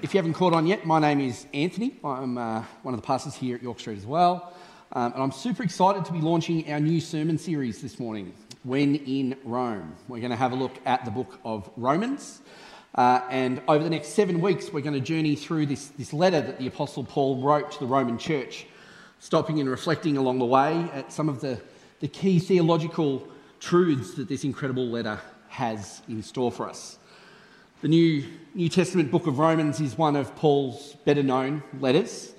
If 0.00 0.14
you 0.14 0.18
haven't 0.18 0.34
caught 0.34 0.52
on 0.52 0.64
yet, 0.68 0.86
my 0.86 1.00
name 1.00 1.20
is 1.20 1.46
Anthony. 1.52 1.98
I'm 2.04 2.38
uh, 2.38 2.62
one 2.82 2.94
of 2.94 3.00
the 3.00 3.06
pastors 3.06 3.34
here 3.34 3.56
at 3.56 3.62
York 3.64 3.80
Street 3.80 3.98
as 3.98 4.06
well. 4.06 4.54
Um, 4.92 5.12
and 5.12 5.20
I'm 5.20 5.32
super 5.32 5.64
excited 5.64 6.04
to 6.04 6.12
be 6.12 6.20
launching 6.20 6.72
our 6.72 6.78
new 6.78 7.00
sermon 7.00 7.36
series 7.36 7.82
this 7.82 7.98
morning, 7.98 8.32
When 8.62 8.94
in 8.94 9.36
Rome. 9.42 9.96
We're 10.06 10.20
going 10.20 10.30
to 10.30 10.36
have 10.36 10.52
a 10.52 10.54
look 10.54 10.78
at 10.86 11.04
the 11.04 11.10
book 11.10 11.40
of 11.44 11.68
Romans. 11.76 12.42
Uh, 12.94 13.22
and 13.28 13.60
over 13.66 13.82
the 13.82 13.90
next 13.90 14.10
seven 14.10 14.40
weeks, 14.40 14.72
we're 14.72 14.82
going 14.82 14.94
to 14.94 15.00
journey 15.00 15.34
through 15.34 15.66
this, 15.66 15.88
this 15.88 16.12
letter 16.12 16.42
that 16.42 16.60
the 16.60 16.68
Apostle 16.68 17.02
Paul 17.02 17.42
wrote 17.42 17.72
to 17.72 17.80
the 17.80 17.86
Roman 17.86 18.18
church, 18.18 18.66
stopping 19.18 19.58
and 19.58 19.68
reflecting 19.68 20.16
along 20.16 20.38
the 20.38 20.46
way 20.46 20.88
at 20.92 21.12
some 21.12 21.28
of 21.28 21.40
the, 21.40 21.60
the 21.98 22.08
key 22.08 22.38
theological 22.38 23.26
truths 23.58 24.14
that 24.14 24.28
this 24.28 24.44
incredible 24.44 24.86
letter 24.86 25.18
has 25.48 26.02
in 26.08 26.22
store 26.22 26.52
for 26.52 26.68
us. 26.68 26.98
The 27.80 27.86
New, 27.86 28.24
New 28.56 28.68
Testament 28.68 29.12
book 29.12 29.28
of 29.28 29.38
Romans 29.38 29.80
is 29.80 29.96
one 29.96 30.16
of 30.16 30.34
Paul's 30.34 30.96
better 31.04 31.22
known 31.22 31.62
letters. 31.78 32.34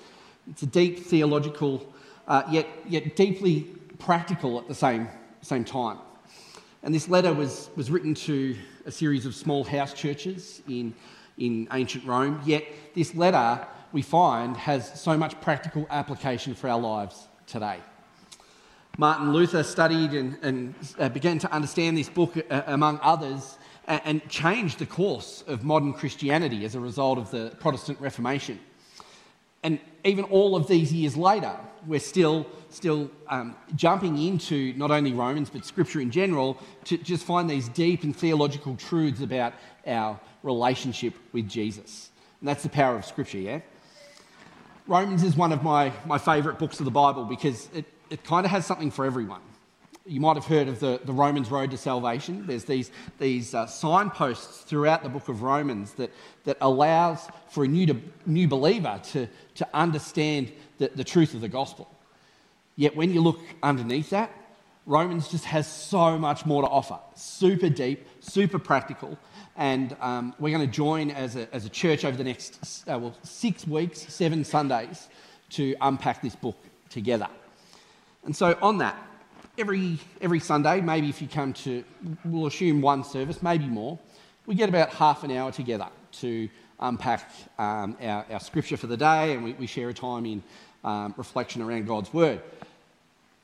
It's 0.49 0.63
a 0.63 0.65
deep 0.65 0.99
theological, 0.99 1.93
uh, 2.27 2.43
yet, 2.51 2.67
yet 2.85 3.15
deeply 3.15 3.61
practical 3.99 4.59
at 4.59 4.67
the 4.67 4.75
same, 4.75 5.07
same 5.41 5.63
time. 5.63 5.97
And 6.83 6.93
this 6.93 7.07
letter 7.07 7.33
was, 7.33 7.69
was 7.77 7.89
written 7.89 8.13
to 8.15 8.53
a 8.85 8.91
series 8.91 9.25
of 9.25 9.33
small 9.33 9.63
house 9.63 9.93
churches 9.93 10.61
in, 10.67 10.93
in 11.37 11.69
ancient 11.71 12.03
Rome. 12.03 12.41
Yet, 12.43 12.65
this 12.93 13.15
letter, 13.15 13.65
we 13.93 14.01
find, 14.01 14.57
has 14.57 14.99
so 14.99 15.17
much 15.17 15.39
practical 15.39 15.87
application 15.89 16.53
for 16.53 16.67
our 16.67 16.81
lives 16.81 17.29
today. 17.47 17.79
Martin 18.97 19.31
Luther 19.31 19.63
studied 19.63 20.11
and, 20.11 20.37
and 20.41 20.75
uh, 20.99 21.07
began 21.07 21.39
to 21.39 21.49
understand 21.53 21.97
this 21.97 22.09
book, 22.09 22.33
uh, 22.51 22.63
among 22.67 22.99
others, 23.01 23.57
and 23.89 24.27
changed 24.29 24.77
the 24.77 24.85
course 24.85 25.43
of 25.47 25.63
modern 25.63 25.93
Christianity 25.93 26.63
as 26.63 26.75
a 26.75 26.79
result 26.79 27.17
of 27.17 27.31
the 27.31 27.55
Protestant 27.59 27.99
Reformation. 27.99 28.59
And 29.63 29.79
even 30.05 30.25
all 30.25 30.55
of 30.55 30.67
these 30.67 30.93
years 30.93 31.17
later, 31.17 31.57
we're 31.87 31.99
still, 31.99 32.45
still 32.69 33.09
um, 33.27 33.55
jumping 33.75 34.17
into 34.17 34.73
not 34.77 34.91
only 34.91 35.11
Romans, 35.11 35.49
but 35.49 35.65
Scripture 35.65 35.99
in 35.99 36.11
general, 36.11 36.57
to 36.85 36.97
just 36.97 37.25
find 37.25 37.49
these 37.49 37.67
deep 37.69 38.03
and 38.03 38.15
theological 38.15 38.75
truths 38.75 39.21
about 39.21 39.53
our 39.87 40.19
relationship 40.43 41.15
with 41.33 41.49
Jesus. 41.49 42.11
And 42.39 42.47
that's 42.47 42.63
the 42.63 42.69
power 42.69 42.95
of 42.95 43.05
Scripture, 43.05 43.39
yeah? 43.39 43.59
Romans 44.87 45.23
is 45.23 45.35
one 45.35 45.51
of 45.51 45.63
my, 45.63 45.91
my 46.05 46.17
favourite 46.17 46.59
books 46.59 46.79
of 46.79 46.85
the 46.85 46.91
Bible 46.91 47.25
because 47.25 47.69
it, 47.73 47.85
it 48.09 48.23
kind 48.23 48.45
of 48.45 48.51
has 48.51 48.65
something 48.65 48.91
for 48.91 49.05
everyone 49.05 49.41
you 50.09 50.19
might 50.19 50.35
have 50.35 50.45
heard 50.45 50.67
of 50.67 50.79
the, 50.79 50.99
the 51.05 51.13
Romans 51.13 51.51
Road 51.51 51.69
to 51.71 51.77
Salvation. 51.77 52.45
There's 52.47 52.65
these, 52.65 52.91
these 53.19 53.53
uh, 53.53 53.67
signposts 53.67 54.61
throughout 54.61 55.03
the 55.03 55.09
book 55.09 55.29
of 55.29 55.43
Romans 55.43 55.93
that, 55.93 56.11
that 56.45 56.57
allows 56.61 57.27
for 57.49 57.63
a 57.63 57.67
new, 57.67 57.85
to, 57.85 58.01
new 58.25 58.47
believer 58.47 58.99
to, 59.11 59.27
to 59.55 59.67
understand 59.73 60.51
the, 60.79 60.89
the 60.95 61.03
truth 61.03 61.35
of 61.35 61.41
the 61.41 61.47
gospel. 61.47 61.87
Yet 62.75 62.95
when 62.95 63.13
you 63.13 63.21
look 63.21 63.39
underneath 63.61 64.09
that, 64.09 64.31
Romans 64.87 65.27
just 65.27 65.45
has 65.45 65.67
so 65.67 66.17
much 66.17 66.45
more 66.45 66.63
to 66.63 66.67
offer. 66.67 66.97
Super 67.15 67.69
deep, 67.69 68.07
super 68.19 68.57
practical. 68.57 69.19
And 69.55 69.95
um, 70.01 70.33
we're 70.39 70.55
going 70.55 70.67
to 70.67 70.73
join 70.73 71.11
as 71.11 71.35
a, 71.35 71.53
as 71.53 71.65
a 71.65 71.69
church 71.69 72.03
over 72.03 72.17
the 72.17 72.23
next 72.23 72.83
uh, 72.87 72.97
well, 72.97 73.15
six 73.21 73.67
weeks, 73.67 74.11
seven 74.11 74.43
Sundays, 74.43 75.09
to 75.51 75.75
unpack 75.81 76.21
this 76.23 76.35
book 76.35 76.57
together. 76.89 77.27
And 78.23 78.35
so, 78.35 78.57
on 78.61 78.79
that, 78.79 78.97
every, 79.59 79.99
every 80.21 80.39
Sunday, 80.39 80.79
maybe 80.79 81.09
if 81.09 81.21
you 81.21 81.27
come 81.27 81.53
to, 81.53 81.83
we'll 82.23 82.47
assume 82.47 82.81
one 82.81 83.03
service, 83.03 83.43
maybe 83.43 83.65
more, 83.65 83.99
we 84.45 84.55
get 84.55 84.69
about 84.69 84.89
half 84.89 85.23
an 85.23 85.31
hour 85.31 85.51
together 85.51 85.87
to 86.13 86.49
unpack 86.79 87.29
um, 87.57 87.97
our, 88.01 88.25
our, 88.31 88.39
scripture 88.39 88.77
for 88.77 88.87
the 88.87 88.95
day 88.95 89.33
and 89.33 89.43
we, 89.43 89.53
we 89.53 89.67
share 89.67 89.89
a 89.89 89.93
time 89.93 90.25
in 90.25 90.41
um, 90.85 91.13
reflection 91.17 91.61
around 91.61 91.85
God's 91.87 92.13
word. 92.13 92.41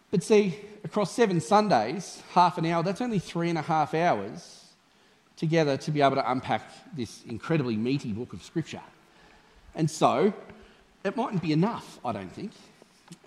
But 0.10 0.24
see, 0.24 0.58
across 0.86 1.12
seven 1.12 1.42
Sundays, 1.42 2.24
half 2.32 2.58
an 2.58 2.66
hour, 2.66 2.82
that's 2.82 3.02
only 3.02 3.20
three 3.20 3.50
and 3.50 3.58
a 3.58 3.62
half 3.62 3.94
hours 3.94 4.64
together 5.36 5.76
to 5.76 5.92
be 5.92 6.02
able 6.02 6.16
to 6.16 6.32
unpack 6.32 6.62
this 6.96 7.24
incredibly 7.26 7.76
meaty 7.76 8.14
book 8.14 8.32
of 8.32 8.42
scripture. 8.42 8.82
And 9.76 9.92
so, 9.92 10.34
it 11.04 11.18
mightn't 11.18 11.42
be 11.42 11.52
enough, 11.52 12.00
I 12.06 12.14
don't 12.14 12.32
think. 12.32 12.52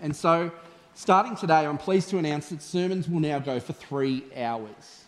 And 0.01 0.15
so, 0.15 0.51
Starting 0.99 1.33
today, 1.33 1.65
I'm 1.65 1.77
pleased 1.77 2.09
to 2.09 2.17
announce 2.17 2.49
that 2.49 2.61
sermons 2.61 3.07
will 3.07 3.21
now 3.21 3.39
go 3.39 3.61
for 3.61 3.71
three 3.71 4.25
hours. 4.35 5.05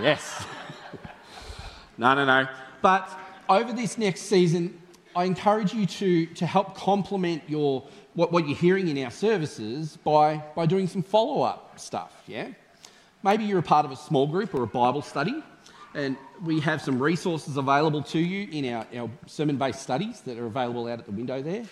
yes. 0.00 0.46
no, 1.98 2.14
no, 2.14 2.24
no. 2.24 2.48
But 2.80 3.06
over 3.50 3.74
this 3.74 3.98
next 3.98 4.22
season, 4.22 4.80
I 5.14 5.24
encourage 5.24 5.74
you 5.74 5.84
to, 5.84 6.24
to 6.24 6.46
help 6.46 6.74
complement 6.74 7.42
your, 7.46 7.86
what, 8.14 8.32
what 8.32 8.48
you're 8.48 8.56
hearing 8.56 8.88
in 8.88 9.04
our 9.04 9.10
services 9.10 9.98
by, 10.02 10.42
by 10.56 10.64
doing 10.64 10.88
some 10.88 11.02
follow 11.02 11.42
up 11.42 11.78
stuff, 11.78 12.22
yeah? 12.26 12.48
Maybe 13.22 13.44
you're 13.44 13.58
a 13.58 13.62
part 13.62 13.84
of 13.84 13.92
a 13.92 13.96
small 13.96 14.26
group 14.26 14.54
or 14.54 14.62
a 14.62 14.66
Bible 14.66 15.02
study, 15.02 15.42
and 15.92 16.16
we 16.42 16.58
have 16.60 16.80
some 16.80 16.98
resources 17.02 17.58
available 17.58 18.02
to 18.04 18.18
you 18.18 18.48
in 18.50 18.72
our, 18.72 18.86
our 18.96 19.10
sermon 19.26 19.58
based 19.58 19.82
studies 19.82 20.22
that 20.22 20.38
are 20.38 20.46
available 20.46 20.86
out 20.86 21.00
at 21.00 21.04
the 21.04 21.12
window 21.12 21.42
there. 21.42 21.64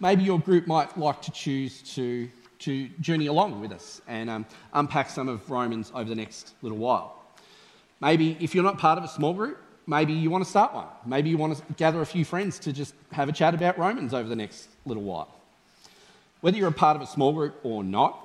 Maybe 0.00 0.24
your 0.24 0.38
group 0.38 0.66
might 0.66 0.96
like 0.98 1.20
to 1.22 1.30
choose 1.30 1.82
to 1.94 2.30
to 2.60 2.88
journey 3.00 3.26
along 3.26 3.60
with 3.60 3.72
us 3.72 4.00
and 4.06 4.30
um, 4.30 4.46
unpack 4.72 5.10
some 5.10 5.28
of 5.28 5.50
Romans 5.50 5.92
over 5.94 6.08
the 6.08 6.14
next 6.14 6.54
little 6.62 6.78
while. 6.78 7.22
Maybe 8.00 8.36
if 8.40 8.54
you're 8.54 8.64
not 8.64 8.78
part 8.78 8.98
of 8.98 9.04
a 9.04 9.08
small 9.08 9.32
group, 9.32 9.58
maybe 9.86 10.12
you 10.12 10.30
want 10.30 10.44
to 10.44 10.50
start 10.50 10.74
one. 10.74 10.86
Maybe 11.04 11.30
you 11.30 11.38
want 11.38 11.56
to 11.56 11.72
gather 11.74 12.00
a 12.00 12.06
few 12.06 12.24
friends 12.24 12.58
to 12.60 12.72
just 12.72 12.94
have 13.12 13.28
a 13.28 13.32
chat 13.32 13.54
about 13.54 13.78
Romans 13.78 14.12
over 14.12 14.28
the 14.28 14.36
next 14.36 14.68
little 14.84 15.02
while. 15.02 15.32
Whether 16.40 16.58
you're 16.58 16.68
a 16.68 16.72
part 16.72 16.96
of 16.96 17.02
a 17.02 17.06
small 17.06 17.32
group 17.32 17.58
or 17.62 17.82
not, 17.82 18.22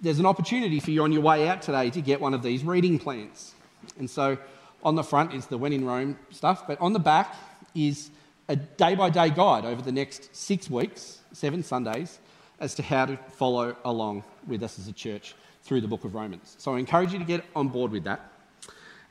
there's 0.00 0.18
an 0.18 0.26
opportunity 0.26 0.80
for 0.80 0.90
you 0.90 1.02
on 1.02 1.12
your 1.12 1.22
way 1.22 1.48
out 1.48 1.62
today 1.62 1.90
to 1.90 2.00
get 2.00 2.20
one 2.20 2.34
of 2.34 2.42
these 2.42 2.62
reading 2.64 2.98
plans. 2.98 3.54
And 3.98 4.08
so 4.08 4.36
on 4.82 4.96
the 4.96 5.02
front 5.02 5.32
is 5.32 5.46
the 5.46 5.56
When 5.56 5.72
in 5.72 5.84
Rome 5.84 6.18
stuff, 6.30 6.66
but 6.66 6.78
on 6.80 6.92
the 6.92 6.98
back 6.98 7.34
is 7.74 8.10
a 8.48 8.56
day 8.56 8.94
by 8.94 9.08
day 9.08 9.30
guide 9.30 9.64
over 9.64 9.80
the 9.80 9.92
next 9.92 10.34
six 10.36 10.68
weeks, 10.68 11.20
seven 11.32 11.62
Sundays, 11.62 12.18
as 12.60 12.74
to 12.76 12.82
how 12.82 13.06
to 13.06 13.16
follow 13.16 13.76
along 13.84 14.24
with 14.46 14.62
us 14.62 14.78
as 14.78 14.88
a 14.88 14.92
church 14.92 15.34
through 15.62 15.80
the 15.80 15.88
book 15.88 16.04
of 16.04 16.14
Romans. 16.14 16.54
So 16.58 16.74
I 16.74 16.78
encourage 16.78 17.12
you 17.12 17.18
to 17.18 17.24
get 17.24 17.44
on 17.56 17.68
board 17.68 17.90
with 17.90 18.04
that. 18.04 18.20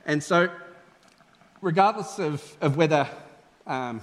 And 0.06 0.24
so, 0.24 0.50
regardless 1.62 2.20
of, 2.20 2.58
of 2.62 2.78
whether, 2.78 3.08
um, 3.66 4.02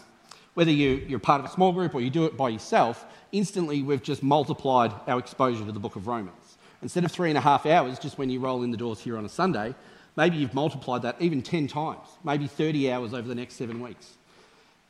whether 0.55 0.71
you, 0.71 1.05
you're 1.09 1.19
part 1.19 1.41
of 1.41 1.47
a 1.47 1.51
small 1.51 1.73
group 1.73 1.95
or 1.95 2.01
you 2.01 2.11
do 2.11 2.25
it 2.25 2.37
by 2.37 2.49
yourself, 2.49 3.07
instantly 3.33 3.83
we've 3.83 4.03
just 4.03 4.23
multiplied 4.23 4.93
our 5.07 5.19
exposure 5.19 5.65
to 5.65 5.73
the 5.73 5.81
book 5.81 5.97
of 5.97 6.07
Romans. 6.07 6.59
Instead 6.83 7.05
of 7.05 7.13
three 7.13 7.29
and 7.29 7.39
a 7.39 7.41
half 7.41 7.67
hours 7.67 7.99
just 7.99 8.19
when 8.19 8.31
you 8.31 8.41
roll 8.41 8.63
in 8.63 8.71
the 8.71 8.77
doors 8.77 9.01
here 9.01 9.17
on 9.17 9.25
a 9.25 9.29
Sunday, 9.29 9.75
maybe 10.17 10.37
you've 10.37 10.55
multiplied 10.55 11.03
that 11.03 11.17
even 11.21 11.43
10 11.43 11.69
times, 11.69 12.07
maybe 12.25 12.47
30 12.47 12.91
hours 12.91 13.15
over 13.15 13.29
the 13.29 13.35
next 13.35 13.55
seven 13.55 13.81
weeks. 13.81 14.15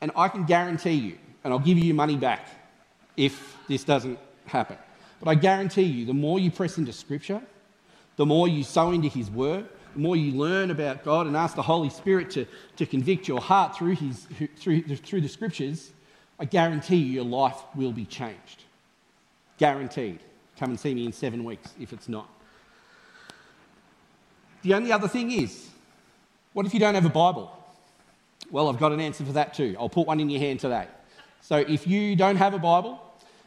And 0.01 0.11
I 0.17 0.29
can 0.29 0.45
guarantee 0.45 0.93
you, 0.93 1.19
and 1.45 1.53
I'll 1.53 1.59
give 1.59 1.77
you 1.77 1.93
money 1.93 2.17
back 2.17 2.49
if 3.17 3.57
this 3.69 3.85
doesn't 3.85 4.19
happen. 4.51 4.77
But 5.21 5.29
I 5.29 5.35
guarantee 5.35 5.83
you, 5.83 6.07
the 6.07 6.15
more 6.15 6.39
you 6.39 6.51
press 6.51 6.79
into 6.79 6.93
Scripture, 6.93 7.43
the 8.17 8.27
more 8.27 8.49
you 8.49 8.65
sow 8.65 8.91
into 8.91 9.09
His 9.09 9.31
Word, 9.31 9.67
the 9.95 10.01
more 10.01 10.17
you 10.17 10.33
learn 10.39 10.71
about 10.71 11.05
God 11.05 11.27
and 11.27 11.37
ask 11.37 11.57
the 11.57 11.63
Holy 11.63 11.91
Spirit 11.91 12.31
to, 12.31 12.47
to 12.77 12.87
convict 12.87 13.29
your 13.29 13.41
heart 13.41 13.77
through, 13.77 13.97
his, 13.97 14.27
through, 14.57 14.83
through 14.83 15.21
the 15.21 15.29
Scriptures, 15.29 15.91
I 16.39 16.45
guarantee 16.45 16.97
you 16.97 17.13
your 17.13 17.25
life 17.25 17.59
will 17.75 17.93
be 17.93 18.05
changed. 18.05 18.65
Guaranteed. 19.59 20.21
Come 20.59 20.71
and 20.71 20.81
see 20.81 20.95
me 20.95 21.07
in 21.07 21.13
seven 21.13 21.45
weeks 21.45 21.73
if 21.81 21.93
it's 21.93 22.09
not. 22.09 22.29
The 24.63 24.75
only 24.75 24.93
other 24.93 25.09
thing 25.09 25.31
is, 25.31 25.69
what 26.53 26.67
if 26.67 26.75
you 26.75 26.81
don't 26.81 26.95
have 26.95 27.07
a 27.07 27.11
Bible? 27.11 27.57
Well, 28.51 28.69
I've 28.69 28.79
got 28.79 28.93
an 28.93 29.01
answer 29.01 29.25
for 29.25 29.33
that 29.33 29.55
too. 29.55 29.77
I'll 29.79 29.89
put 29.89 30.07
one 30.07 30.21
in 30.21 30.29
your 30.29 30.41
hand 30.41 30.61
today. 30.61 30.87
So 31.41 31.57
if 31.57 31.87
you 31.87 32.17
don't 32.17 32.37
have 32.37 32.53
a 32.53 32.59
Bible, 32.59 33.01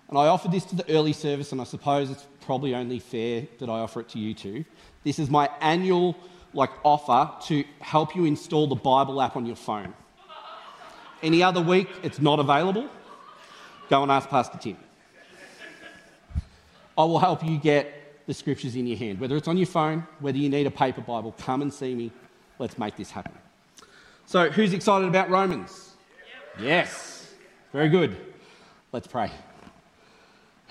and 0.09 0.17
I 0.17 0.27
offered 0.27 0.51
this 0.51 0.65
to 0.65 0.75
the 0.75 0.89
early 0.91 1.13
service, 1.13 1.51
and 1.51 1.61
I 1.61 1.63
suppose 1.63 2.09
it's 2.11 2.27
probably 2.41 2.75
only 2.75 3.00
fair 3.00 3.47
that 3.59 3.69
I 3.69 3.79
offer 3.79 4.01
it 4.01 4.09
to 4.09 4.19
you 4.19 4.33
too. 4.33 4.65
This 5.03 5.19
is 5.19 5.29
my 5.29 5.50
annual 5.61 6.15
like 6.53 6.69
offer 6.83 7.31
to 7.47 7.63
help 7.79 8.15
you 8.15 8.25
install 8.25 8.67
the 8.67 8.75
Bible 8.75 9.21
app 9.21 9.35
on 9.35 9.45
your 9.45 9.55
phone. 9.55 9.94
Any 11.21 11.41
other 11.41 11.61
week, 11.61 11.89
it's 12.03 12.19
not 12.19 12.39
available. 12.39 12.89
Go 13.89 14.03
and 14.03 14.11
ask 14.11 14.29
Pastor 14.29 14.57
Tim. 14.57 14.77
I 16.97 17.03
will 17.05 17.19
help 17.19 17.44
you 17.44 17.57
get 17.57 18.25
the 18.27 18.33
scriptures 18.33 18.75
in 18.75 18.85
your 18.85 18.97
hand. 18.97 19.19
Whether 19.19 19.35
it's 19.35 19.47
on 19.47 19.57
your 19.57 19.67
phone, 19.67 20.05
whether 20.19 20.38
you 20.38 20.50
need 20.50 20.67
a 20.67 20.71
paper 20.71 21.01
Bible, 21.01 21.33
come 21.39 21.61
and 21.61 21.73
see 21.73 21.95
me. 21.95 22.11
Let's 22.59 22.77
make 22.77 22.95
this 22.95 23.09
happen. 23.09 23.33
So, 24.25 24.50
who's 24.50 24.73
excited 24.73 25.07
about 25.07 25.29
Romans? 25.29 25.94
Yes. 26.59 27.33
Very 27.71 27.89
good. 27.89 28.15
Let's 28.91 29.07
pray. 29.07 29.31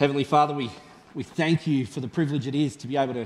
Heavenly 0.02 0.24
Father, 0.24 0.52
we, 0.52 0.68
we 1.14 1.22
thank 1.22 1.68
you 1.68 1.86
for 1.86 2.00
the 2.00 2.08
privilege 2.08 2.48
it 2.48 2.56
is 2.56 2.74
to 2.74 2.88
be 2.88 2.96
able 2.96 3.14
to, 3.14 3.24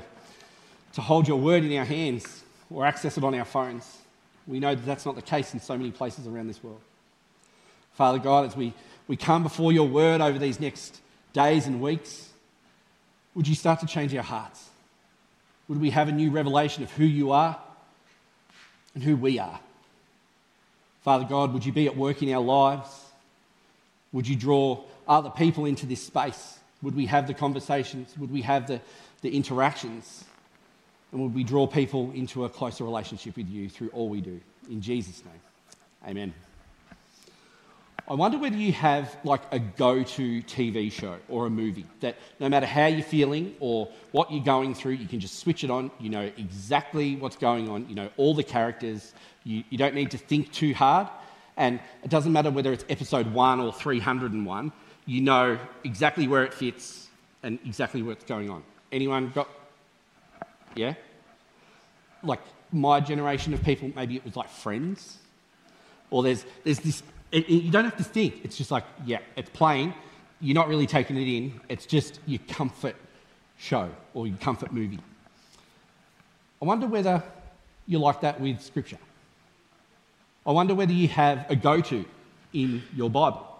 to 0.93 1.01
hold 1.01 1.27
your 1.27 1.39
word 1.39 1.65
in 1.65 1.75
our 1.79 1.87
hands 1.87 2.45
or 2.69 2.85
access 2.85 3.17
it 3.17 3.25
on 3.25 3.35
our 3.35 3.47
phones. 3.47 3.97
We 4.47 4.61
know 4.61 4.75
that 4.75 4.85
that's 4.85 5.07
not 5.07 5.17
the 5.17 5.23
case 5.23 5.55
in 5.55 5.61
so 5.61 5.75
many 5.79 5.91
places 5.91 6.27
around 6.27 6.49
this 6.49 6.63
world. 6.63 6.83
Father 7.95 8.19
God, 8.19 8.45
as 8.45 8.55
we, 8.55 8.75
we 9.09 9.17
come 9.17 9.43
before 9.43 9.73
your 9.73 9.89
word 9.89 10.21
over 10.21 10.39
these 10.39 10.61
next 10.61 11.01
days 11.33 11.67
and 11.67 11.81
weeks, 11.81 12.29
would 13.35 13.49
you 13.49 13.55
start 13.55 13.81
to 13.81 13.87
change 13.87 14.15
our 14.15 14.23
hearts? 14.23 14.69
Would 15.69 15.81
we 15.81 15.89
have 15.89 16.09
a 16.09 16.13
new 16.13 16.31
revelation 16.31 16.83
of 16.83 16.93
who 16.93 17.07
you 17.07 17.33
are 17.33 17.59
and 18.95 19.03
who 19.03 19.17
we 19.17 19.39
are? 19.39 19.61
Father 21.01 21.25
God, 21.25 21.55
would 21.55 21.65
you 21.65 21.73
be 21.73 21.87
at 21.87 21.97
work 21.97 22.23
in 22.23 22.31
our 22.35 22.43
lives? 22.43 23.07
Would 24.13 24.29
you 24.29 24.37
draw 24.37 24.85
other 25.09 25.31
people 25.31 25.65
into 25.65 25.87
this 25.87 26.03
space? 26.03 26.56
Would 26.83 26.95
we 26.95 27.07
have 27.07 27.27
the 27.27 27.35
conversations? 27.35 28.17
Would 28.19 28.31
we 28.31 28.43
have 28.43 28.67
the, 28.67 28.81
the 29.23 29.35
interactions? 29.35 30.25
And 31.13 31.21
would 31.23 31.35
we 31.35 31.45
draw 31.45 31.67
people 31.67 32.11
into 32.13 32.45
a 32.45 32.49
closer 32.49 32.85
relationship 32.85 33.37
with 33.37 33.49
you 33.49 33.69
through 33.69 33.89
all 33.89 34.09
we 34.09 34.21
do? 34.21 34.41
In 34.71 34.81
Jesus' 34.83 35.23
name, 35.25 35.41
amen. 36.07 36.35
I 38.09 38.15
wonder 38.15 38.39
whether 38.39 38.57
you 38.57 38.71
have 38.73 39.17
like 39.25 39.41
a 39.51 39.59
go 39.59 40.05
to 40.05 40.43
TV 40.43 40.93
show 40.93 41.17
or 41.29 41.47
a 41.47 41.51
movie 41.51 41.87
that 42.01 42.17
no 42.39 42.49
matter 42.49 42.65
how 42.65 42.87
you're 42.87 43.03
feeling 43.03 43.57
or 43.59 43.89
what 44.13 44.31
you're 44.31 44.45
going 44.45 44.75
through, 44.75 44.93
you 44.93 45.09
can 45.09 45.19
just 45.19 45.41
switch 45.41 45.65
it 45.65 45.71
on. 45.71 45.91
You 45.99 46.11
know 46.11 46.31
exactly 46.37 47.17
what's 47.17 47.37
going 47.37 47.69
on, 47.69 47.89
you 47.89 47.97
know 47.97 48.09
all 48.17 48.33
the 48.33 48.45
characters. 48.45 49.13
You, 49.43 49.65
you 49.71 49.79
don't 49.79 49.95
need 49.95 50.13
to 50.13 50.19
think 50.19 50.53
too 50.53 50.73
hard. 50.73 51.09
And 51.57 51.81
it 52.05 52.11
doesn't 52.11 52.33
matter 52.33 52.51
whether 52.51 52.73
it's 52.73 52.85
episode 52.89 53.33
one 53.33 53.59
or 53.59 53.73
301, 53.73 54.73
you 55.07 55.21
know 55.21 55.59
exactly 55.85 56.29
where 56.29 56.45
it 56.45 56.53
fits 56.53 57.09
and 57.43 57.59
exactly 57.65 58.03
what's 58.03 58.25
going 58.25 58.51
on. 58.51 58.63
Anyone 58.93 59.31
got. 59.31 59.49
Yeah? 60.75 60.95
Like 62.23 62.41
my 62.73 63.01
generation 63.01 63.55
of 63.55 63.63
people, 63.63 63.91
maybe 63.95 64.17
it 64.17 64.25
was 64.25 64.37
like 64.37 64.51
friends. 64.51 65.19
Or 66.11 66.23
there's, 66.23 66.45
there's 66.65 66.81
this 66.81 67.03
it, 67.33 67.49
it, 67.49 67.63
you 67.65 67.71
don't 67.71 67.85
have 67.85 67.97
to 67.97 68.05
think. 68.05 68.41
It's 68.45 68.57
just 68.57 68.71
like, 68.71 68.85
yeah, 69.05 69.19
it's 69.37 69.51
playing. 69.51 69.95
You're 70.41 70.55
not 70.55 70.69
really 70.69 70.87
taking 70.87 71.17
it 71.17 71.29
in. 71.29 71.61
It's 71.69 71.87
just 71.87 72.21
your 72.27 72.41
comfort 72.49 72.97
show 73.57 73.91
or 74.15 74.27
your 74.27 74.37
comfort 74.39 74.73
movie. 74.73 75.01
I 76.61 76.65
wonder 76.65 76.87
whether 76.87 77.23
you're 77.87 78.01
like 78.01 78.21
that 78.23 78.41
with 78.41 78.61
Scripture. 78.61 78.99
I 80.47 80.53
wonder 80.53 80.75
whether 80.75 80.93
you 80.93 81.09
have 81.09 81.47
a 81.51 81.57
go 81.57 81.81
to 81.81 82.05
in 82.53 82.83
your 82.95 83.11
Bible. 83.11 83.56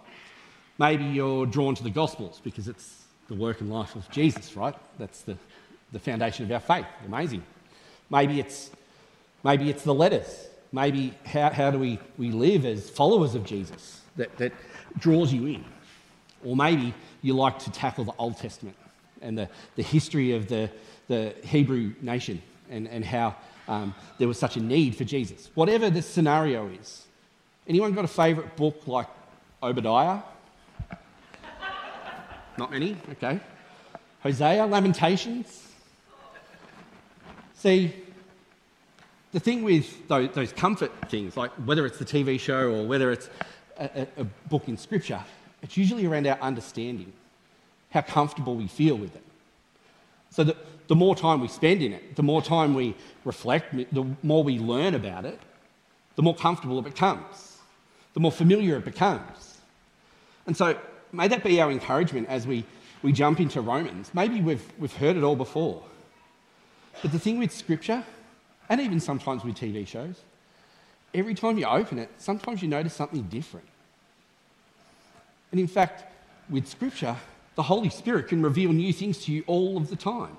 Maybe 0.79 1.05
you're 1.05 1.45
drawn 1.45 1.75
to 1.75 1.83
the 1.83 1.89
Gospels 1.89 2.39
because 2.43 2.67
it's 2.67 3.03
the 3.27 3.35
work 3.35 3.61
and 3.61 3.71
life 3.71 3.95
of 3.95 4.09
Jesus, 4.11 4.55
right? 4.55 4.75
That's 4.99 5.21
the, 5.21 5.37
the 5.91 5.99
foundation 5.99 6.45
of 6.45 6.51
our 6.51 6.59
faith. 6.59 6.85
Amazing. 7.05 7.43
Maybe 8.09 8.39
it's, 8.39 8.71
maybe 9.43 9.69
it's 9.69 9.83
the 9.83 9.93
letters 9.93 10.47
maybe 10.71 11.13
how, 11.25 11.49
how 11.49 11.71
do 11.71 11.79
we, 11.79 11.99
we 12.17 12.31
live 12.31 12.65
as 12.65 12.89
followers 12.89 13.35
of 13.35 13.43
Jesus 13.43 14.01
that, 14.15 14.35
that 14.37 14.53
draws 14.97 15.33
you 15.33 15.45
in? 15.45 15.65
Or 16.43 16.55
maybe 16.55 16.93
you 17.21 17.33
like 17.33 17.59
to 17.59 17.71
tackle 17.71 18.03
the 18.03 18.13
Old 18.17 18.37
Testament 18.37 18.75
and 19.21 19.37
the, 19.37 19.49
the 19.75 19.83
history 19.83 20.33
of 20.33 20.47
the, 20.47 20.69
the 21.07 21.33
Hebrew 21.43 21.93
nation 22.01 22.41
and, 22.69 22.87
and 22.87 23.03
how 23.03 23.35
um, 23.67 23.95
there 24.17 24.27
was 24.27 24.37
such 24.37 24.55
a 24.57 24.61
need 24.61 24.95
for 24.95 25.03
Jesus. 25.03 25.49
Whatever 25.55 25.89
the 25.89 26.01
scenario 26.01 26.67
is. 26.67 27.05
Anyone 27.67 27.93
got 27.93 28.05
a 28.05 28.09
favourite 28.09 28.55
book 28.55 28.87
like 28.87 29.07
Obadiah? 29.61 30.21
Not 32.57 32.71
many? 32.71 32.97
Okay. 33.11 33.39
Hosea, 34.23 34.65
Lamentations? 34.65 35.67
See, 37.53 37.93
the 39.31 39.39
thing 39.39 39.63
with 39.63 40.07
those, 40.07 40.29
those, 40.31 40.53
comfort 40.53 40.91
things, 41.09 41.37
like 41.37 41.51
whether 41.65 41.85
it's 41.85 41.99
the 41.99 42.05
TV 42.05 42.39
show 42.39 42.71
or 42.71 42.87
whether 42.87 43.11
it's 43.11 43.29
a, 43.77 44.01
a, 44.01 44.21
a 44.21 44.23
book 44.23 44.67
in 44.67 44.77
Scripture, 44.77 45.21
it's 45.61 45.77
usually 45.77 46.05
around 46.05 46.25
our 46.27 46.39
understanding, 46.39 47.13
how 47.91 48.01
comfortable 48.01 48.55
we 48.55 48.67
feel 48.67 48.95
with 48.95 49.15
it. 49.15 49.23
So 50.31 50.43
the, 50.43 50.55
the 50.87 50.95
more 50.95 51.15
time 51.15 51.41
we 51.41 51.47
spend 51.47 51.81
in 51.81 51.93
it, 51.93 52.15
the 52.15 52.23
more 52.23 52.41
time 52.41 52.73
we 52.73 52.95
reflect, 53.25 53.75
the 53.93 54.05
more 54.23 54.43
we 54.43 54.59
learn 54.59 54.95
about 54.95 55.25
it, 55.25 55.39
the 56.15 56.23
more 56.23 56.35
comfortable 56.35 56.79
it 56.79 56.85
becomes, 56.85 57.57
the 58.13 58.19
more 58.19 58.31
familiar 58.31 58.77
it 58.77 58.85
becomes. 58.85 59.57
And 60.45 60.55
so 60.55 60.77
may 61.11 61.27
that 61.27 61.43
be 61.43 61.61
our 61.61 61.71
encouragement 61.71 62.27
as 62.29 62.47
we, 62.47 62.65
we 63.01 63.11
jump 63.11 63.39
into 63.39 63.61
Romans. 63.61 64.11
Maybe 64.13 64.41
we've, 64.41 64.63
we've 64.77 64.93
heard 64.93 65.15
it 65.15 65.23
all 65.23 65.35
before. 65.35 65.83
But 67.01 67.11
the 67.11 67.19
thing 67.19 67.39
with 67.39 67.51
Scripture 67.51 68.03
and 68.69 68.81
even 68.81 68.99
sometimes 68.99 69.43
with 69.43 69.55
TV 69.55 69.87
shows, 69.87 70.21
every 71.13 71.33
time 71.33 71.57
you 71.57 71.65
open 71.65 71.99
it, 71.99 72.09
sometimes 72.17 72.61
you 72.61 72.67
notice 72.67 72.93
something 72.93 73.23
different. 73.23 73.67
And 75.51 75.59
in 75.59 75.67
fact, 75.67 76.03
with 76.49 76.67
Scripture, 76.67 77.15
the 77.55 77.63
Holy 77.63 77.89
Spirit 77.89 78.27
can 78.27 78.41
reveal 78.41 78.71
new 78.71 78.93
things 78.93 79.23
to 79.25 79.31
you 79.31 79.43
all 79.47 79.77
of 79.77 79.89
the 79.89 79.95
time. 79.95 80.37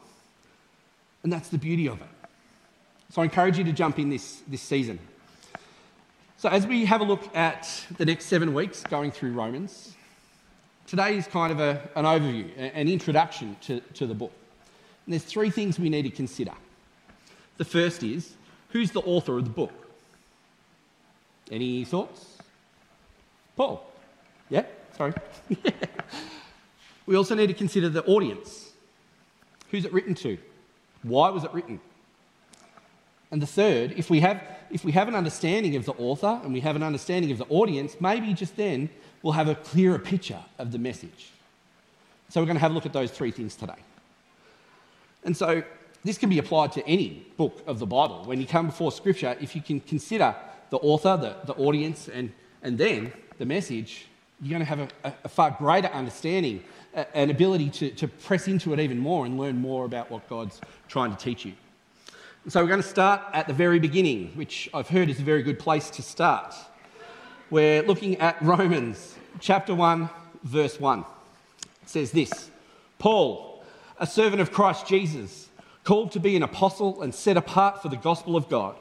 And 1.23 1.33
that's 1.33 1.49
the 1.49 1.59
beauty 1.59 1.89
of 1.89 2.01
it. 2.01 2.09
So 3.11 3.23
I 3.23 3.25
encourage 3.25 3.59
you 3.59 3.65
to 3.65 3.73
jump 3.73 3.99
in 3.99 4.11
this, 4.11 4.43
this 4.47 4.63
season. 4.63 4.99
So, 6.37 6.49
as 6.49 6.69
we 6.69 6.85
have 6.85 7.01
a 7.01 7.05
look 7.05 7.35
at 7.35 7.69
the 7.97 8.05
next 8.05 8.27
seven 8.27 8.55
weeks 8.55 8.85
going 8.85 9.11
through 9.11 9.33
Romans, 9.33 9.97
today 10.89 11.19
is 11.19 11.27
kind 11.27 11.53
of 11.53 11.61
a, 11.61 11.89
an 11.95 12.05
overview, 12.05 12.51
an 12.57 12.89
introduction 12.89 13.57
to, 13.61 13.81
to 13.95 14.07
the 14.07 14.15
book. 14.15 14.33
And 15.07 15.13
there's 15.13 15.23
three 15.23 15.51
things 15.51 15.79
we 15.79 15.91
need 15.91 16.03
to 16.03 16.11
consider. 16.11 16.53
The 17.59 17.65
first 17.65 18.03
is 18.03 18.35
who's 18.71 18.91
the 18.91 19.01
author 19.03 19.39
of 19.39 19.45
the 19.45 19.51
book? 19.51 19.73
Any 21.53 21.85
thoughts? 21.85 22.39
Paul. 23.57 23.87
Yeah, 24.49 24.65
sorry. 24.97 25.13
we 27.07 27.17
also 27.17 27.35
need 27.35 27.49
to 27.49 27.55
consider 27.55 27.89
the 27.89 28.05
audience. 28.05 28.73
Who's 29.71 29.85
it 29.85 29.93
written 29.93 30.15
to? 30.17 30.39
Why 31.03 31.29
was 31.29 31.45
it 31.45 31.53
written? 31.53 31.81
And 33.31 33.43
the 33.43 33.47
third, 33.47 33.93
if 33.97 34.09
we 34.09 34.21
have, 34.21 34.43
if 34.71 34.85
we 34.85 34.93
have 34.93 35.07
an 35.09 35.15
understanding 35.15 35.77
of 35.77 35.85
the 35.85 35.93
author 35.93 36.41
and 36.43 36.53
we 36.53 36.61
have 36.61 36.77
an 36.77 36.83
understanding 36.83 37.31
of 37.31 37.39
the 37.39 37.47
audience, 37.49 37.97
maybe 38.01 38.33
just 38.33 38.57
then 38.57 38.89
we'll 39.23 39.33
have 39.33 39.49
a 39.49 39.55
clearer 39.55 39.99
picture 39.99 40.41
of 40.59 40.73
the 40.73 40.79
message. 40.79 41.31
So 42.29 42.41
we're 42.41 42.47
going 42.47 42.57
to 42.57 42.61
have 42.61 42.73
a 42.73 42.75
look 42.75 42.87
at 42.87 42.93
those 42.93 43.11
three 43.11 43.31
things 43.31 43.57
today. 43.57 43.79
And 45.25 45.37
so 45.37 45.63
this 46.05 46.19
can 46.19 46.29
be 46.29 46.39
applied 46.39 46.73
to 46.73 46.87
any 46.87 47.27
book 47.37 47.63
of 47.67 47.79
the 47.79 47.87
Bible. 47.87 48.25
When 48.25 48.41
you 48.41 48.47
come 48.47 48.67
before 48.67 48.93
Scripture, 48.93 49.37
if 49.41 49.57
you 49.57 49.63
can 49.63 49.81
consider 49.81 50.35
the 50.71 50.77
author, 50.79 51.17
the, 51.17 51.53
the 51.53 51.59
audience, 51.59 52.09
and, 52.09 52.33
and 52.63 52.79
then 52.79 53.13
the 53.39 53.47
message, 53.47 54.07
you're 54.41 54.51
going 54.51 54.61
to 54.61 54.67
have 54.67 54.93
a, 55.05 55.13
a 55.25 55.29
far 55.29 55.51
greater 55.59 55.89
understanding, 55.89 56.63
an 57.15 57.31
ability 57.31 57.71
to, 57.71 57.91
to 57.91 58.09
press 58.09 58.47
into 58.47 58.73
it 58.73 58.81
even 58.81 58.99
more 58.99 59.27
and 59.27 59.39
learn 59.39 59.57
more 59.57 59.85
about 59.85 60.11
what 60.11 60.29
God's 60.29 60.61
trying 60.89 61.11
to 61.11 61.17
teach 61.17 61.45
you. 61.45 61.55
So, 62.49 62.63
we're 62.63 62.69
going 62.69 62.83
to 62.83 62.89
start 62.89 63.21
at 63.33 63.47
the 63.47 63.53
very 63.53 63.79
beginning, 63.79 64.33
which 64.35 64.71
I've 64.73 64.89
heard 64.89 65.11
is 65.11 65.19
a 65.19 65.23
very 65.23 65.43
good 65.43 65.59
place 65.59 65.91
to 65.91 66.03
start. 66.03 66.55
We're 67.51 67.83
looking 67.83 68.17
at 68.17 68.43
Romans 68.43 69.17
chapter 69.41 69.75
1, 69.75 70.11
verse 70.43 70.79
1. 70.79 70.99
It 71.01 71.07
says 71.87 72.13
this 72.13 72.51
Paul, 72.99 73.65
a 73.99 74.07
servant 74.07 74.43
of 74.43 74.53
Christ 74.53 74.87
Jesus 74.87 75.49
called 75.83 76.13
to 76.13 76.21
be 76.21 76.37
an 76.37 76.43
apostle 76.43 77.01
and 77.01 77.15
set 77.15 77.39
apart 77.39 77.81
for 77.81 77.89
the 77.89 77.97
gospel 77.97 78.37
of 78.37 78.51
God. 78.51 78.77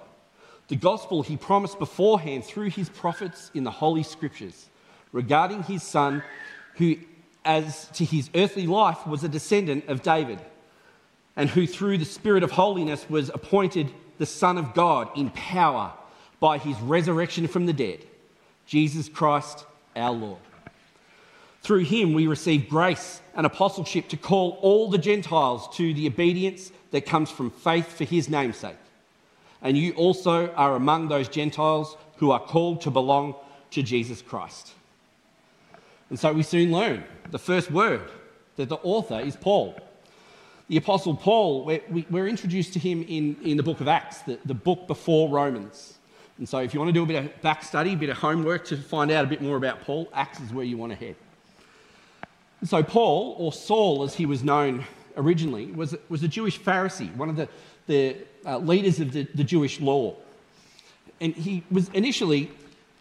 The 0.67 0.75
gospel 0.75 1.21
he 1.21 1.37
promised 1.37 1.79
beforehand 1.79 2.43
through 2.43 2.71
his 2.71 2.89
prophets 2.89 3.51
in 3.53 3.63
the 3.63 3.71
Holy 3.71 4.03
Scriptures 4.03 4.67
regarding 5.13 5.63
his 5.63 5.81
son, 5.81 6.21
who, 6.75 6.97
as 7.45 7.87
to 7.93 8.03
his 8.03 8.29
earthly 8.35 8.67
life, 8.67 9.07
was 9.07 9.23
a 9.23 9.29
descendant 9.29 9.87
of 9.87 10.03
David, 10.03 10.41
and 11.37 11.49
who, 11.49 11.67
through 11.67 11.99
the 11.99 12.03
Spirit 12.03 12.43
of 12.43 12.51
holiness, 12.51 13.09
was 13.09 13.29
appointed 13.29 13.93
the 14.17 14.25
Son 14.25 14.57
of 14.57 14.73
God 14.73 15.09
in 15.15 15.29
power 15.29 15.93
by 16.41 16.57
his 16.57 16.77
resurrection 16.81 17.47
from 17.47 17.65
the 17.65 17.71
dead, 17.71 18.03
Jesus 18.67 19.09
Christ 19.09 19.65
our 19.95 20.11
Lord. 20.11 20.39
Through 21.61 21.85
him, 21.85 22.13
we 22.13 22.27
receive 22.27 22.69
grace 22.69 23.21
and 23.35 23.45
apostleship 23.45 24.09
to 24.09 24.17
call 24.17 24.59
all 24.61 24.89
the 24.89 24.97
Gentiles 24.97 25.75
to 25.77 25.93
the 25.93 26.07
obedience 26.07 26.71
that 26.91 27.05
comes 27.05 27.31
from 27.31 27.49
faith 27.49 27.97
for 27.97 28.03
his 28.03 28.29
namesake. 28.29 28.77
And 29.61 29.77
you 29.77 29.93
also 29.93 30.51
are 30.53 30.75
among 30.75 31.07
those 31.07 31.27
Gentiles 31.27 31.97
who 32.17 32.31
are 32.31 32.39
called 32.39 32.81
to 32.81 32.91
belong 32.91 33.35
to 33.71 33.81
Jesus 33.83 34.21
Christ. 34.21 34.71
And 36.09 36.19
so 36.19 36.31
we 36.31 36.43
soon 36.43 36.71
learn 36.71 37.03
the 37.31 37.39
first 37.39 37.71
word 37.71 38.09
that 38.55 38.69
the 38.69 38.77
author 38.77 39.19
is 39.19 39.35
Paul. 39.35 39.75
The 40.69 40.77
Apostle 40.77 41.15
Paul, 41.15 41.65
we're, 42.09 42.27
introduced 42.27 42.73
to 42.73 42.79
him 42.79 43.03
in, 43.07 43.37
in 43.43 43.57
the 43.57 43.63
book 43.63 43.79
of 43.79 43.87
Acts, 43.87 44.19
the, 44.23 44.37
the 44.45 44.53
book 44.53 44.87
before 44.87 45.29
Romans. 45.29 45.96
And 46.37 46.47
so 46.47 46.59
if 46.59 46.73
you 46.73 46.79
want 46.79 46.89
to 46.89 46.93
do 46.93 47.03
a 47.03 47.05
bit 47.05 47.23
of 47.23 47.41
back 47.41 47.63
study, 47.63 47.93
a 47.93 47.95
bit 47.95 48.09
of 48.09 48.17
homework 48.17 48.65
to 48.65 48.77
find 48.77 49.09
out 49.11 49.25
a 49.25 49.27
bit 49.27 49.41
more 49.41 49.57
about 49.57 49.81
Paul, 49.81 50.07
Acts 50.13 50.39
is 50.39 50.53
where 50.53 50.65
you 50.65 50.77
want 50.77 50.91
to 50.91 50.97
head. 50.97 51.15
And 52.59 52.69
so 52.69 52.83
Paul, 52.83 53.35
or 53.39 53.51
Saul 53.51 54.03
as 54.03 54.15
he 54.15 54.25
was 54.25 54.43
known 54.43 54.83
originally, 55.15 55.67
was, 55.67 55.95
was 56.09 56.23
a 56.23 56.27
Jewish 56.27 56.59
Pharisee, 56.59 57.13
one 57.15 57.29
of 57.29 57.35
the, 57.35 57.49
the 57.87 58.15
uh, 58.45 58.59
leaders 58.59 58.99
of 58.99 59.13
the, 59.13 59.23
the 59.33 59.43
Jewish 59.43 59.79
law. 59.79 60.15
And 61.19 61.33
he 61.33 61.63
was 61.71 61.89
initially 61.89 62.51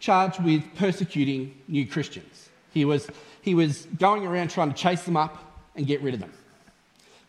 charged 0.00 0.42
with 0.42 0.62
persecuting 0.74 1.54
new 1.68 1.86
Christians. 1.86 2.48
He 2.72 2.84
was, 2.84 3.08
he 3.42 3.54
was 3.54 3.86
going 3.98 4.26
around 4.26 4.50
trying 4.50 4.72
to 4.72 4.76
chase 4.76 5.02
them 5.04 5.16
up 5.16 5.42
and 5.74 5.86
get 5.86 6.00
rid 6.02 6.14
of 6.14 6.20
them. 6.20 6.32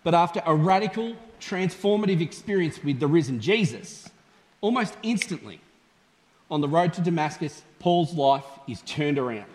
But 0.04 0.14
after 0.14 0.42
a 0.46 0.56
radical, 0.56 1.16
transformative 1.42 2.22
experience 2.22 2.82
with 2.82 3.00
the 3.00 3.08
risen 3.08 3.40
Jesus, 3.42 4.10
almost 4.62 4.96
instantly, 5.04 5.60
on 6.50 6.62
the 6.62 6.68
road 6.68 6.94
to 6.94 7.02
Damascus, 7.02 7.64
Paul's 7.80 8.14
life 8.14 8.46
is 8.68 8.82
turned 8.82 9.20
around. 9.20 9.46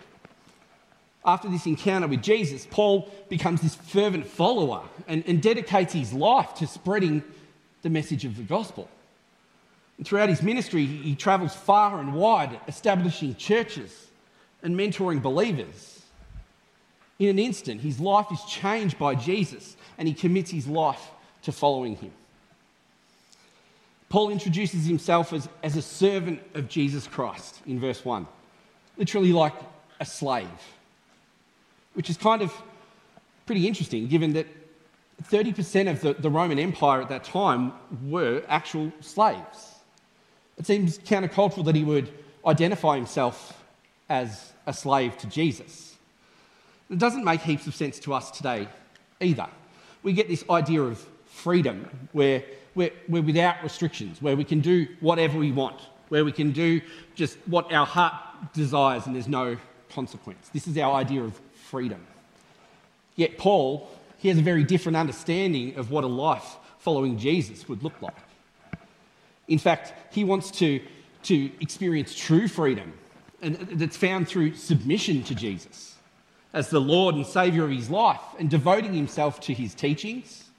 After 1.25 1.47
this 1.47 1.65
encounter 1.65 2.07
with 2.07 2.21
Jesus, 2.21 2.67
Paul 2.69 3.09
becomes 3.29 3.61
this 3.61 3.75
fervent 3.75 4.25
follower 4.25 4.81
and, 5.07 5.23
and 5.25 5.41
dedicates 5.41 5.93
his 5.93 6.13
life 6.13 6.53
to 6.55 6.67
spreading 6.67 7.23
the 7.81 7.89
message 7.89 8.25
of 8.25 8.35
the 8.35 8.43
gospel. 8.43 8.89
And 9.97 10.05
throughout 10.05 10.29
his 10.29 10.41
ministry, 10.41 10.85
he, 10.85 10.97
he 10.97 11.15
travels 11.15 11.55
far 11.55 11.99
and 11.99 12.13
wide, 12.13 12.59
establishing 12.67 13.35
churches 13.35 14.07
and 14.61 14.75
mentoring 14.75 15.21
believers. 15.21 16.01
In 17.19 17.29
an 17.29 17.39
instant, 17.39 17.81
his 17.81 17.99
life 17.99 18.27
is 18.31 18.43
changed 18.45 18.97
by 18.99 19.15
Jesus 19.15 19.77
and 19.97 20.07
he 20.07 20.13
commits 20.13 20.51
his 20.51 20.67
life 20.67 21.11
to 21.43 21.51
following 21.51 21.95
him. 21.95 22.11
Paul 24.13 24.29
introduces 24.29 24.85
himself 24.85 25.33
as, 25.33 25.49
as 25.63 25.75
a 25.75 25.81
servant 25.81 26.39
of 26.53 26.69
Jesus 26.69 27.07
Christ 27.07 27.59
in 27.65 27.79
verse 27.79 28.05
1, 28.05 28.27
literally 28.95 29.33
like 29.33 29.55
a 29.99 30.05
slave, 30.05 30.47
which 31.95 32.11
is 32.11 32.17
kind 32.17 32.43
of 32.43 32.53
pretty 33.47 33.67
interesting 33.67 34.05
given 34.07 34.33
that 34.33 34.45
30% 35.31 35.89
of 35.89 36.01
the, 36.01 36.13
the 36.13 36.29
Roman 36.29 36.59
Empire 36.59 37.01
at 37.01 37.09
that 37.09 37.23
time 37.23 37.73
were 38.05 38.43
actual 38.49 38.93
slaves. 38.99 39.79
It 40.59 40.67
seems 40.67 40.99
countercultural 40.99 41.65
that 41.65 41.73
he 41.73 41.83
would 41.83 42.13
identify 42.45 42.97
himself 42.97 43.63
as 44.09 44.53
a 44.67 44.73
slave 44.73 45.17
to 45.17 45.27
Jesus. 45.27 45.95
It 46.91 46.99
doesn't 46.99 47.23
make 47.23 47.41
heaps 47.41 47.65
of 47.65 47.73
sense 47.73 47.97
to 48.01 48.13
us 48.13 48.29
today 48.29 48.67
either. 49.19 49.47
We 50.03 50.13
get 50.13 50.27
this 50.27 50.45
idea 50.51 50.83
of 50.83 51.03
freedom 51.25 51.89
where 52.11 52.43
we're, 52.75 52.91
we're 53.07 53.21
without 53.21 53.63
restrictions, 53.63 54.21
where 54.21 54.35
we 54.35 54.43
can 54.43 54.59
do 54.59 54.87
whatever 54.99 55.37
we 55.37 55.51
want, 55.51 55.79
where 56.09 56.25
we 56.25 56.31
can 56.31 56.51
do 56.51 56.81
just 57.15 57.37
what 57.45 57.71
our 57.71 57.85
heart 57.85 58.13
desires 58.53 59.05
and 59.05 59.15
there's 59.15 59.27
no 59.27 59.57
consequence. 59.89 60.49
This 60.53 60.67
is 60.67 60.77
our 60.77 60.93
idea 60.95 61.23
of 61.23 61.39
freedom. 61.69 62.05
Yet, 63.15 63.37
Paul, 63.37 63.89
he 64.17 64.29
has 64.29 64.37
a 64.37 64.41
very 64.41 64.63
different 64.63 64.97
understanding 64.97 65.75
of 65.75 65.91
what 65.91 66.03
a 66.03 66.07
life 66.07 66.57
following 66.79 67.17
Jesus 67.17 67.69
would 67.69 67.83
look 67.83 68.01
like. 68.01 68.15
In 69.47 69.59
fact, 69.59 69.93
he 70.13 70.23
wants 70.23 70.51
to, 70.51 70.81
to 71.23 71.51
experience 71.61 72.15
true 72.15 72.47
freedom, 72.47 72.93
and 73.41 73.55
uh, 73.55 73.65
that's 73.73 73.97
found 73.97 74.27
through 74.27 74.55
submission 74.55 75.23
to 75.23 75.35
Jesus 75.35 75.95
as 76.53 76.69
the 76.69 76.79
Lord 76.79 77.15
and 77.15 77.25
Saviour 77.25 77.65
of 77.65 77.71
his 77.71 77.89
life 77.89 78.21
and 78.39 78.49
devoting 78.49 78.93
himself 78.93 79.39
to 79.41 79.53
his 79.53 79.73
teachings 79.73 80.49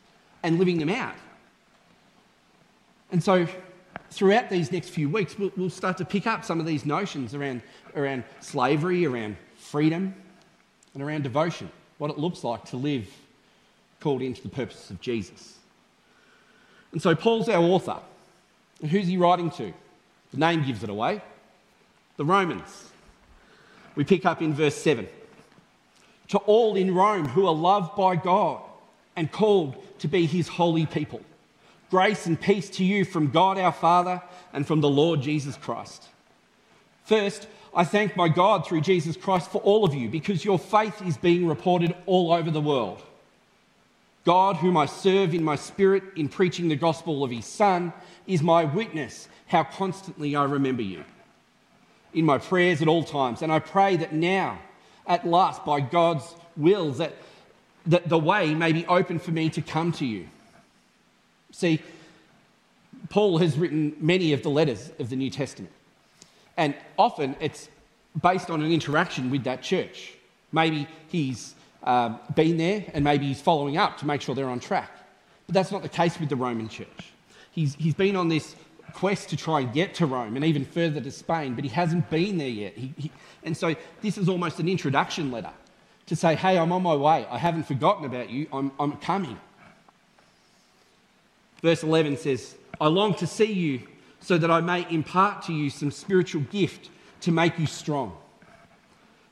and 0.43 0.59
living 0.59 0.79
them 0.79 0.91
out. 0.91 1.15
And 3.15 3.23
so, 3.23 3.47
throughout 4.11 4.51
these 4.51 4.73
next 4.73 4.89
few 4.89 5.09
weeks, 5.09 5.39
we'll, 5.39 5.53
we'll 5.57 5.71
start 5.71 5.99
to 5.99 6.05
pick 6.05 6.27
up 6.27 6.45
some 6.45 6.59
of 6.59 6.67
these 6.67 6.85
notions 6.85 7.33
around, 7.33 7.63
around 7.95 8.25
slavery, 8.41 9.07
around 9.07 9.37
freedom, 9.57 10.17
and 10.95 11.01
around 11.01 11.23
devotion, 11.23 11.71
what 11.99 12.11
it 12.11 12.19
looks 12.19 12.43
like 12.43 12.65
to 12.65 12.77
live 12.77 13.07
called 14.01 14.21
into 14.21 14.43
the 14.43 14.49
purposes 14.49 14.91
of 14.91 15.01
Jesus. 15.01 15.59
And 16.91 17.01
so, 17.01 17.15
Paul's 17.15 17.49
our 17.49 17.63
author. 17.63 17.99
And 18.83 18.91
who's 18.91 19.07
he 19.07 19.17
writing 19.17 19.53
to? 19.53 19.73
The 20.33 20.39
name 20.39 20.65
gives 20.65 20.83
it 20.83 20.91
away 20.91 21.23
the 22.17 22.25
Romans. 22.25 22.91
We 23.95 24.03
pick 24.03 24.27
up 24.27 24.43
in 24.43 24.55
verse 24.55 24.75
7. 24.75 25.07
To 26.31 26.39
all 26.39 26.75
in 26.75 26.93
Rome 26.93 27.29
who 27.29 27.47
are 27.47 27.55
loved 27.55 27.95
by 27.95 28.17
God 28.17 28.61
and 29.15 29.31
called 29.31 30.01
to 30.01 30.09
be 30.09 30.27
his 30.27 30.49
holy 30.49 30.87
people. 30.87 31.21
Grace 31.95 32.27
and 32.27 32.41
peace 32.41 32.69
to 32.71 32.83
you 32.83 33.05
from 33.05 33.31
God 33.31 33.57
our 33.57 33.71
Father 33.71 34.21
and 34.53 34.67
from 34.67 34.81
the 34.81 34.89
Lord 34.89 35.23
Jesus 35.23 35.57
Christ. 35.57 36.03
First, 37.05 37.47
I 37.73 37.85
thank 37.85 38.17
my 38.17 38.27
God 38.29 38.67
through 38.67 38.81
Jesus 38.81 39.17
Christ 39.17 39.49
for 39.53 39.59
all 39.59 39.85
of 39.85 39.95
you 39.95 40.09
because 40.09 40.45
your 40.45 40.59
faith 40.59 41.01
is 41.07 41.17
being 41.17 41.47
reported 41.47 41.95
all 42.07 42.33
over 42.33 42.51
the 42.51 42.61
world. 42.61 43.01
God, 44.25 44.57
whom 44.57 44.77
I 44.77 44.87
serve 44.87 45.35
in 45.35 45.45
my 45.45 45.55
spirit 45.55 46.03
in 46.17 46.29
preaching 46.29 46.67
the 46.67 46.75
gospel 46.75 47.23
of 47.23 47.31
his 47.31 47.47
Son, 47.47 47.93
is 48.27 48.43
my 48.43 48.65
witness 48.65 49.29
how 49.47 49.63
constantly 49.63 50.35
I 50.35 50.43
remember 50.47 50.83
you 50.83 51.05
in 52.13 52.25
my 52.25 52.39
prayers 52.39 52.83
at 52.83 52.89
all 52.89 53.05
times. 53.05 53.41
And 53.41 53.53
I 53.53 53.61
pray 53.61 53.95
that 53.99 54.13
now, 54.13 54.59
at 55.07 55.25
last, 55.25 55.65
by 55.65 55.79
God's 55.79 56.25
will, 56.57 56.91
that, 56.95 57.15
that 57.87 58.09
the 58.09 58.19
way 58.19 58.53
may 58.53 58.73
be 58.73 58.85
open 58.87 59.21
for 59.21 59.31
me 59.31 59.49
to 59.51 59.63
come 59.63 59.93
to 59.93 60.05
you. 60.05 60.27
See, 61.55 61.81
Paul 63.11 63.39
has 63.39 63.57
written 63.57 63.95
many 64.01 64.33
of 64.33 64.43
the 64.43 64.51
letters 64.51 64.91
of 64.99 65.09
the 65.09 65.15
New 65.15 65.31
Testament, 65.31 65.73
and 66.57 66.75
often 66.99 67.37
it's 67.39 67.69
based 68.21 68.51
on 68.51 68.61
an 68.61 68.73
interaction 68.73 69.31
with 69.31 69.45
that 69.45 69.63
church. 69.63 70.15
Maybe 70.51 70.89
he's 71.07 71.55
um, 71.85 72.19
been 72.35 72.57
there 72.57 72.85
and 72.93 73.05
maybe 73.05 73.27
he's 73.27 73.41
following 73.41 73.77
up 73.77 73.99
to 73.99 74.07
make 74.07 74.21
sure 74.21 74.35
they're 74.35 74.49
on 74.49 74.59
track. 74.59 74.91
But 75.47 75.55
that's 75.55 75.71
not 75.71 75.83
the 75.83 75.89
case 75.89 76.19
with 76.19 76.29
the 76.29 76.37
Roman 76.37 76.69
church. 76.69 77.13
He's, 77.53 77.77
he's 77.77 77.95
been 77.95 78.17
on 78.17 78.29
this 78.29 78.57
quest 78.93 79.29
to 79.31 79.37
try 79.37 79.61
and 79.61 79.73
get 79.73 79.95
to 79.95 80.07
Rome 80.07 80.35
and 80.35 80.45
even 80.45 80.65
further 80.65 81.01
to 81.01 81.11
Spain, 81.11 81.55
but 81.55 81.63
he 81.63 81.71
hasn't 81.71 82.11
been 82.11 82.37
there 82.39 82.49
yet. 82.49 82.75
He, 82.77 82.93
he, 82.97 83.11
and 83.45 83.57
so 83.57 83.77
this 84.01 84.19
is 84.19 84.29
almost 84.29 84.59
an 84.59 84.69
introduction 84.69 85.31
letter 85.31 85.53
to 86.07 86.17
say, 86.17 86.35
hey, 86.35 86.59
I'm 86.59 86.73
on 86.73 86.83
my 86.83 86.97
way. 86.97 87.27
I 87.31 87.39
haven't 87.39 87.65
forgotten 87.65 88.05
about 88.05 88.31
you. 88.31 88.49
I'm, 88.53 88.73
I'm 88.79 88.97
coming. 88.97 89.39
Verse 91.65 91.83
11 91.83 92.19
says, 92.19 92.57
I 92.79 92.89
long 92.89 93.15
to 93.15 93.27
see 93.27 93.51
you 93.51 93.81
so 94.21 94.37
that 94.37 94.51
I 94.51 94.61
may 94.61 94.87
impart 94.91 95.45
to 95.45 95.55
you 95.55 95.71
some 95.71 95.91
spiritual 95.91 96.43
gift 96.43 96.91
to 97.23 97.33
make 97.33 97.59
you 97.59 97.67
strong. 97.67 98.15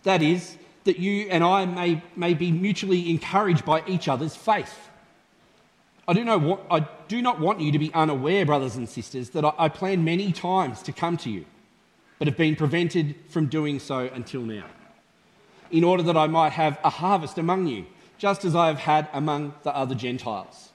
That 0.04 0.22
is, 0.22 0.56
that 0.84 0.98
you 0.98 1.26
and 1.28 1.44
I 1.44 1.66
may, 1.66 2.02
may 2.16 2.32
be 2.32 2.50
mutually 2.50 3.10
encouraged 3.10 3.66
by 3.66 3.82
each 3.86 4.08
other's 4.08 4.34
faith. 4.34 4.88
I 6.08 6.14
do, 6.14 6.24
know, 6.24 6.64
I 6.70 6.88
do 7.06 7.20
not 7.20 7.38
want 7.38 7.60
you 7.60 7.70
to 7.70 7.78
be 7.78 7.92
unaware, 7.92 8.46
brothers 8.46 8.76
and 8.76 8.88
sisters, 8.88 9.28
that 9.30 9.44
I, 9.44 9.52
I 9.58 9.68
planned 9.68 10.02
many 10.02 10.32
times 10.32 10.80
to 10.84 10.92
come 10.92 11.18
to 11.18 11.28
you, 11.28 11.44
but 12.18 12.28
have 12.28 12.38
been 12.38 12.56
prevented 12.56 13.14
from 13.28 13.44
doing 13.44 13.78
so 13.78 14.08
until 14.10 14.40
now, 14.40 14.64
in 15.70 15.84
order 15.84 16.02
that 16.04 16.16
I 16.16 16.28
might 16.28 16.52
have 16.52 16.78
a 16.82 16.88
harvest 16.88 17.36
among 17.36 17.66
you, 17.66 17.84
just 18.16 18.46
as 18.46 18.56
I 18.56 18.68
have 18.68 18.78
had 18.78 19.10
among 19.12 19.52
the 19.64 19.76
other 19.76 19.94
Gentiles. 19.94 20.71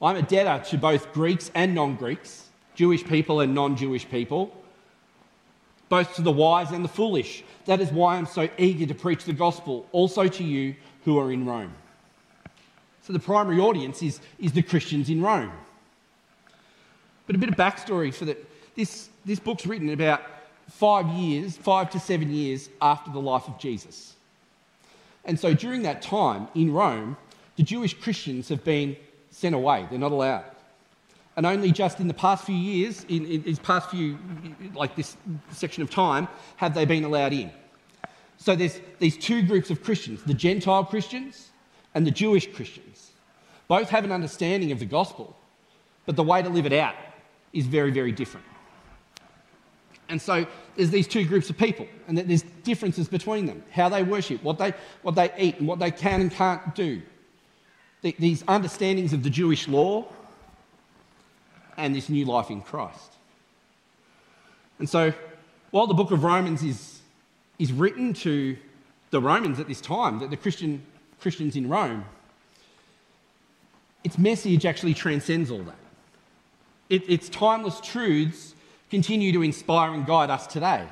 I'm 0.00 0.16
a 0.16 0.22
debtor 0.22 0.64
to 0.70 0.78
both 0.78 1.12
Greeks 1.12 1.50
and 1.54 1.74
non 1.74 1.96
Greeks, 1.96 2.48
Jewish 2.74 3.04
people 3.04 3.40
and 3.40 3.54
non 3.54 3.76
Jewish 3.76 4.08
people, 4.08 4.54
both 5.88 6.14
to 6.16 6.22
the 6.22 6.32
wise 6.32 6.70
and 6.70 6.84
the 6.84 6.88
foolish. 6.88 7.44
That 7.64 7.80
is 7.80 7.90
why 7.90 8.16
I'm 8.16 8.26
so 8.26 8.48
eager 8.58 8.86
to 8.86 8.94
preach 8.94 9.24
the 9.24 9.32
gospel 9.32 9.86
also 9.92 10.28
to 10.28 10.44
you 10.44 10.74
who 11.04 11.18
are 11.18 11.32
in 11.32 11.46
Rome. 11.46 11.72
So 13.02 13.12
the 13.12 13.20
primary 13.20 13.60
audience 13.60 14.02
is, 14.02 14.20
is 14.38 14.52
the 14.52 14.62
Christians 14.62 15.08
in 15.08 15.22
Rome. 15.22 15.52
But 17.26 17.36
a 17.36 17.38
bit 17.38 17.48
of 17.48 17.56
backstory 17.56 18.12
for 18.12 18.24
that 18.26 18.44
this, 18.74 19.08
this 19.24 19.40
book's 19.40 19.66
written 19.66 19.90
about 19.90 20.22
five 20.68 21.06
years, 21.08 21.56
five 21.56 21.90
to 21.90 22.00
seven 22.00 22.30
years 22.30 22.68
after 22.82 23.10
the 23.10 23.20
life 23.20 23.48
of 23.48 23.58
Jesus. 23.58 24.14
And 25.24 25.38
so 25.38 25.54
during 25.54 25.82
that 25.82 26.02
time 26.02 26.48
in 26.54 26.72
Rome, 26.72 27.16
the 27.56 27.62
Jewish 27.62 27.94
Christians 27.94 28.48
have 28.48 28.64
been 28.64 28.96
sent 29.36 29.54
away. 29.54 29.86
They're 29.90 29.98
not 29.98 30.12
allowed. 30.12 30.44
And 31.36 31.44
only 31.44 31.70
just 31.70 32.00
in 32.00 32.08
the 32.08 32.14
past 32.14 32.46
few 32.46 32.54
years, 32.54 33.04
in, 33.04 33.26
in 33.26 33.42
these 33.42 33.58
past 33.58 33.90
few, 33.90 34.18
like 34.74 34.96
this 34.96 35.18
section 35.52 35.82
of 35.82 35.90
time, 35.90 36.26
have 36.56 36.74
they 36.74 36.86
been 36.86 37.04
allowed 37.04 37.34
in. 37.34 37.50
So 38.38 38.56
there's 38.56 38.80
these 38.98 39.18
two 39.18 39.42
groups 39.42 39.70
of 39.70 39.82
Christians 39.82 40.22
the 40.22 40.32
Gentile 40.32 40.84
Christians 40.84 41.50
and 41.94 42.06
the 42.06 42.10
Jewish 42.10 42.50
Christians. 42.54 43.12
Both 43.68 43.90
have 43.90 44.04
an 44.04 44.12
understanding 44.12 44.72
of 44.72 44.78
the 44.78 44.86
gospel, 44.86 45.36
but 46.06 46.16
the 46.16 46.22
way 46.22 46.42
to 46.42 46.48
live 46.48 46.64
it 46.64 46.72
out 46.72 46.94
is 47.52 47.66
very, 47.66 47.90
very 47.90 48.12
different. 48.12 48.46
And 50.08 50.22
so 50.22 50.46
there's 50.76 50.90
these 50.90 51.08
two 51.08 51.26
groups 51.26 51.50
of 51.50 51.58
people, 51.58 51.86
and 52.08 52.16
there's 52.16 52.44
differences 52.62 53.08
between 53.08 53.44
them 53.44 53.62
how 53.70 53.90
they 53.90 54.02
worship, 54.02 54.42
what 54.42 54.56
they, 54.56 54.72
what 55.02 55.14
they 55.14 55.30
eat, 55.38 55.58
and 55.58 55.68
what 55.68 55.78
they 55.78 55.90
can 55.90 56.22
and 56.22 56.30
can't 56.30 56.74
do. 56.74 57.02
These 58.02 58.44
understandings 58.46 59.12
of 59.12 59.22
the 59.22 59.30
Jewish 59.30 59.66
law 59.68 60.06
and 61.76 61.94
this 61.94 62.08
new 62.08 62.24
life 62.24 62.50
in 62.50 62.62
Christ. 62.62 63.12
And 64.78 64.88
so, 64.88 65.12
while 65.70 65.86
the 65.86 65.94
book 65.94 66.10
of 66.10 66.22
Romans 66.22 66.62
is, 66.62 67.00
is 67.58 67.72
written 67.72 68.12
to 68.14 68.56
the 69.10 69.20
Romans 69.20 69.58
at 69.58 69.68
this 69.68 69.80
time, 69.80 70.18
the, 70.18 70.28
the 70.28 70.36
Christian, 70.36 70.82
Christians 71.20 71.56
in 71.56 71.68
Rome, 71.68 72.04
its 74.04 74.18
message 74.18 74.64
actually 74.66 74.94
transcends 74.94 75.50
all 75.50 75.62
that. 75.62 75.76
It, 76.88 77.08
its 77.10 77.28
timeless 77.28 77.80
truths 77.80 78.54
continue 78.90 79.32
to 79.32 79.42
inspire 79.42 79.92
and 79.92 80.06
guide 80.06 80.30
us 80.30 80.46
today. 80.46 80.84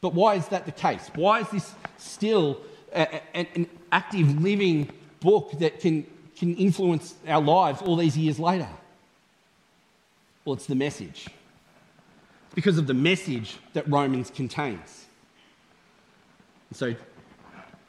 But 0.00 0.14
why 0.14 0.36
is 0.36 0.48
that 0.48 0.64
the 0.64 0.72
case? 0.72 1.10
Why 1.14 1.40
is 1.40 1.50
this 1.50 1.74
still 1.98 2.60
a, 2.94 3.20
a, 3.34 3.46
an 3.54 3.66
active, 3.90 4.42
living 4.42 4.90
book 5.22 5.58
that 5.60 5.80
can, 5.80 6.06
can 6.36 6.54
influence 6.56 7.14
our 7.26 7.40
lives 7.40 7.80
all 7.82 7.96
these 7.96 8.16
years 8.16 8.38
later? 8.38 8.68
Well, 10.44 10.54
it's 10.54 10.66
the 10.66 10.74
message. 10.74 11.28
Because 12.54 12.78
of 12.78 12.86
the 12.86 12.94
message 12.94 13.56
that 13.72 13.88
Romans 13.88 14.30
contains. 14.30 15.06
So, 16.72 16.94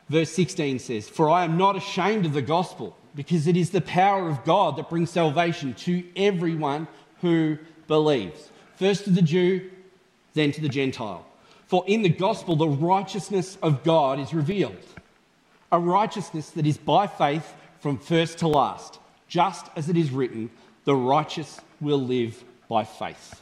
verse 0.09 0.29
16 0.31 0.79
says, 0.79 1.09
For 1.09 1.29
I 1.29 1.43
am 1.43 1.57
not 1.57 1.75
ashamed 1.75 2.25
of 2.25 2.33
the 2.33 2.41
gospel, 2.41 2.95
because 3.15 3.47
it 3.47 3.57
is 3.57 3.71
the 3.71 3.81
power 3.81 4.29
of 4.29 4.43
God 4.43 4.77
that 4.77 4.89
brings 4.89 5.09
salvation 5.09 5.73
to 5.75 6.03
everyone 6.15 6.87
who 7.21 7.57
believes. 7.87 8.49
First 8.75 9.05
to 9.05 9.09
the 9.09 9.21
Jew, 9.21 9.69
then 10.33 10.51
to 10.51 10.61
the 10.61 10.69
Gentile. 10.69 11.25
For 11.67 11.83
in 11.87 12.01
the 12.01 12.09
gospel, 12.09 12.55
the 12.55 12.67
righteousness 12.67 13.57
of 13.61 13.83
God 13.83 14.19
is 14.19 14.33
revealed. 14.33 14.77
A 15.73 15.79
righteousness 15.79 16.51
that 16.51 16.67
is 16.67 16.77
by 16.77 17.07
faith 17.07 17.51
from 17.79 17.97
first 17.97 18.37
to 18.37 18.47
last, 18.47 18.99
just 19.27 19.65
as 19.75 19.89
it 19.89 19.97
is 19.97 20.11
written, 20.11 20.51
the 20.85 20.95
righteous 20.95 21.59
will 21.81 21.97
live 21.99 22.43
by 22.69 22.83
faith. 22.83 23.41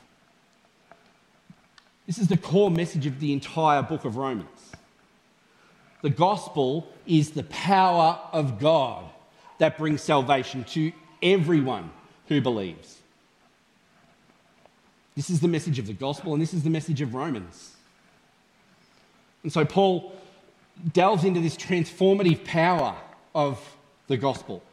This 2.07 2.17
is 2.17 2.29
the 2.29 2.37
core 2.37 2.71
message 2.71 3.05
of 3.05 3.19
the 3.19 3.33
entire 3.33 3.83
book 3.83 4.05
of 4.05 4.15
Romans. 4.15 4.71
The 6.03 6.09
gospel 6.09 6.87
is 7.05 7.31
the 7.31 7.43
power 7.43 8.17
of 8.31 8.59
God 8.59 9.03
that 9.57 9.77
brings 9.77 10.01
salvation 10.01 10.63
to 10.63 10.93
everyone 11.21 11.91
who 12.29 12.39
believes. 12.39 12.99
This 15.17 15.29
is 15.29 15.41
the 15.41 15.49
message 15.49 15.79
of 15.79 15.87
the 15.87 15.93
gospel, 15.93 16.31
and 16.31 16.41
this 16.41 16.53
is 16.53 16.63
the 16.63 16.69
message 16.69 17.01
of 17.01 17.13
Romans. 17.13 17.75
And 19.43 19.51
so 19.51 19.65
Paul 19.65 20.15
delves 20.93 21.23
into 21.23 21.39
this 21.39 21.55
transformative 21.55 22.43
power 22.43 22.95
of 23.35 23.59
the 24.07 24.17
gospel, 24.17 24.63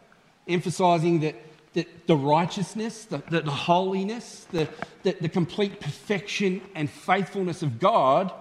emphasizing 0.47 1.21
that, 1.21 1.37
that 1.75 2.07
the 2.07 2.17
righteousness, 2.17 3.05
the, 3.05 3.19
the, 3.31 3.43
the 3.43 3.50
holiness, 3.50 4.47
the, 4.50 4.69
the, 5.02 5.17
the 5.21 5.28
complete 5.28 5.81
perfection 5.81 6.61
and 6.75 6.90
faithfulness 6.90 7.62
of 7.62 7.78
God 7.78 8.33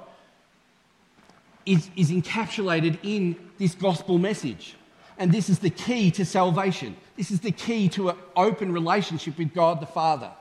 is, 1.65 1.89
is 1.95 2.11
encapsulated 2.11 2.97
in 3.03 3.35
this 3.57 3.75
gospel 3.75 4.17
message. 4.17 4.75
And 5.19 5.31
this 5.31 5.49
is 5.49 5.59
the 5.59 5.69
key 5.69 6.11
to 6.11 6.25
salvation. 6.25 6.95
This 7.15 7.31
is 7.31 7.41
the 7.41 7.51
key 7.51 7.89
to 7.89 8.09
an 8.09 8.17
open 8.35 8.71
relationship 8.71 9.37
with 9.37 9.53
God 9.53 9.81
the 9.81 9.87
Father. 9.87 10.31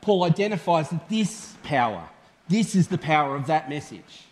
Paul 0.00 0.24
identifies 0.24 0.88
that 0.90 1.08
this 1.08 1.54
power, 1.62 2.08
this 2.48 2.74
is 2.74 2.88
the 2.88 2.98
power 2.98 3.36
of 3.36 3.46
that 3.46 3.68
message. 3.68 4.24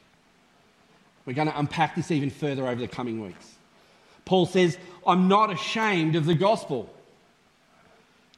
We're 1.29 1.35
going 1.35 1.49
to 1.49 1.59
unpack 1.59 1.95
this 1.95 2.11
even 2.11 2.31
further 2.31 2.67
over 2.67 2.81
the 2.81 2.89
coming 2.89 3.21
weeks. 3.21 3.57
Paul 4.25 4.47
says, 4.47 4.79
I'm 5.07 5.29
not 5.29 5.53
ashamed 5.53 6.17
of 6.17 6.25
the 6.25 6.35
gospel. 6.35 6.89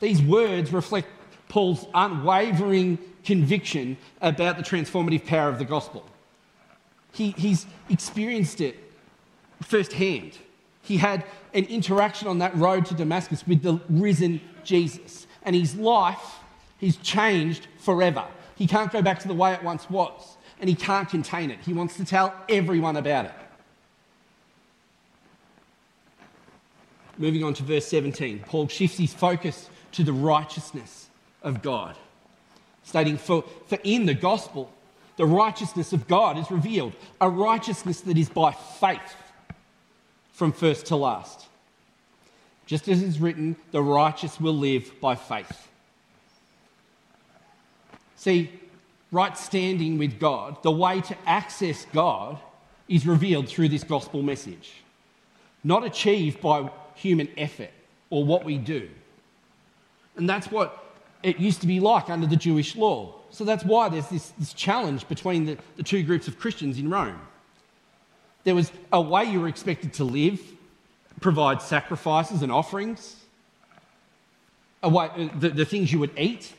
These 0.00 0.20
words 0.20 0.72
reflect 0.72 1.06
Paul's 1.48 1.86
unwavering 1.94 2.98
conviction 3.24 3.96
about 4.20 4.56
the 4.56 4.64
transformative 4.64 5.24
power 5.24 5.48
of 5.48 5.60
the 5.60 5.64
gospel. 5.64 6.04
He, 7.12 7.30
he's 7.30 7.64
experienced 7.88 8.60
it 8.60 8.76
firsthand. 9.62 10.32
He 10.82 10.96
had 10.96 11.24
an 11.54 11.66
interaction 11.66 12.26
on 12.26 12.38
that 12.38 12.56
road 12.56 12.86
to 12.86 12.94
Damascus 12.94 13.46
with 13.46 13.62
the 13.62 13.80
risen 13.88 14.40
Jesus, 14.64 15.28
and 15.44 15.54
his 15.54 15.76
life 15.76 16.40
He's 16.80 16.96
changed 16.96 17.68
forever. 17.78 18.24
He 18.56 18.66
can't 18.66 18.90
go 18.90 19.02
back 19.02 19.20
to 19.20 19.28
the 19.28 19.34
way 19.34 19.52
it 19.52 19.62
once 19.62 19.88
was, 19.90 20.38
and 20.60 20.68
he 20.68 20.74
can't 20.74 21.08
contain 21.08 21.50
it. 21.50 21.58
He 21.64 21.72
wants 21.72 21.96
to 21.96 22.04
tell 22.04 22.34
everyone 22.48 22.96
about 22.96 23.24
it. 23.24 23.32
Moving 27.18 27.42
on 27.42 27.54
to 27.54 27.62
verse 27.62 27.86
17, 27.86 28.44
Paul 28.46 28.68
shifts 28.68 28.98
his 28.98 29.12
focus 29.12 29.68
to 29.92 30.04
the 30.04 30.12
righteousness 30.12 31.08
of 31.42 31.62
God, 31.62 31.96
stating, 32.82 33.16
For, 33.16 33.44
for 33.66 33.78
in 33.84 34.06
the 34.06 34.14
gospel, 34.14 34.72
the 35.16 35.26
righteousness 35.26 35.92
of 35.92 36.08
God 36.08 36.38
is 36.38 36.50
revealed, 36.50 36.94
a 37.20 37.28
righteousness 37.28 38.00
that 38.02 38.16
is 38.16 38.30
by 38.30 38.52
faith 38.52 39.16
from 40.32 40.52
first 40.52 40.86
to 40.86 40.96
last. 40.96 41.46
Just 42.64 42.88
as 42.88 43.02
is 43.02 43.18
written, 43.18 43.56
the 43.72 43.82
righteous 43.82 44.40
will 44.40 44.56
live 44.56 44.92
by 45.00 45.14
faith. 45.14 45.68
See, 48.16 48.50
right 49.10 49.36
standing 49.36 49.98
with 49.98 50.18
God, 50.18 50.62
the 50.62 50.70
way 50.70 51.00
to 51.00 51.16
access 51.26 51.86
God 51.92 52.38
is 52.88 53.06
revealed 53.06 53.48
through 53.48 53.68
this 53.68 53.84
gospel 53.84 54.22
message, 54.22 54.72
not 55.64 55.84
achieved 55.84 56.40
by 56.40 56.70
human 56.94 57.28
effort 57.36 57.70
or 58.10 58.24
what 58.24 58.44
we 58.44 58.58
do. 58.58 58.88
And 60.16 60.28
that's 60.28 60.50
what 60.50 60.84
it 61.22 61.38
used 61.38 61.60
to 61.60 61.66
be 61.66 61.80
like 61.80 62.10
under 62.10 62.26
the 62.26 62.36
Jewish 62.36 62.76
law. 62.76 63.14
So 63.30 63.44
that's 63.44 63.64
why 63.64 63.88
there's 63.88 64.08
this, 64.08 64.32
this 64.38 64.52
challenge 64.52 65.06
between 65.08 65.46
the, 65.46 65.58
the 65.76 65.82
two 65.82 66.02
groups 66.02 66.28
of 66.28 66.38
Christians 66.38 66.78
in 66.78 66.90
Rome. 66.90 67.20
There 68.44 68.54
was 68.54 68.72
a 68.92 69.00
way 69.00 69.24
you 69.24 69.40
were 69.40 69.48
expected 69.48 69.92
to 69.94 70.04
live, 70.04 70.40
provide 71.20 71.62
sacrifices 71.62 72.42
and 72.42 72.50
offerings, 72.50 73.16
a 74.82 74.88
way, 74.88 75.10
uh, 75.14 75.28
the, 75.38 75.50
the 75.50 75.64
things 75.64 75.92
you 75.92 75.98
would 75.98 76.18
eat, 76.18 76.52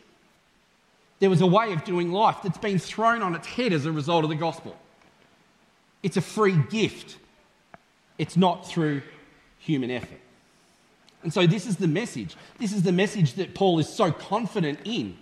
there 1.22 1.30
was 1.30 1.40
a 1.40 1.48
way 1.48 1.72
of 1.72 1.84
doing 1.84 2.12
life 2.12 2.38
that's 2.44 2.58
been 2.58 2.80
thrown 2.80 3.22
on 3.22 3.36
its 3.36 3.46
head 3.46 3.74
as 3.74 3.86
a 3.86 3.92
result 3.92 4.24
of 4.24 4.32
the 4.32 4.36
gospel. 4.36 4.76
It's 6.02 6.18
a 6.18 6.22
free 6.22 6.58
gift, 6.70 7.18
it's 8.18 8.36
not 8.36 8.68
through 8.68 9.04
human 9.60 9.92
effort. 9.92 10.20
And 11.22 11.32
so, 11.32 11.46
this 11.46 11.68
is 11.68 11.78
the 11.78 11.88
message. 11.88 12.36
This 12.58 12.74
is 12.74 12.82
the 12.82 12.92
message 12.92 13.36
that 13.36 13.54
Paul 13.54 13.78
is 13.78 13.88
so 13.88 14.12
confident 14.12 14.80
in. 14.84 15.16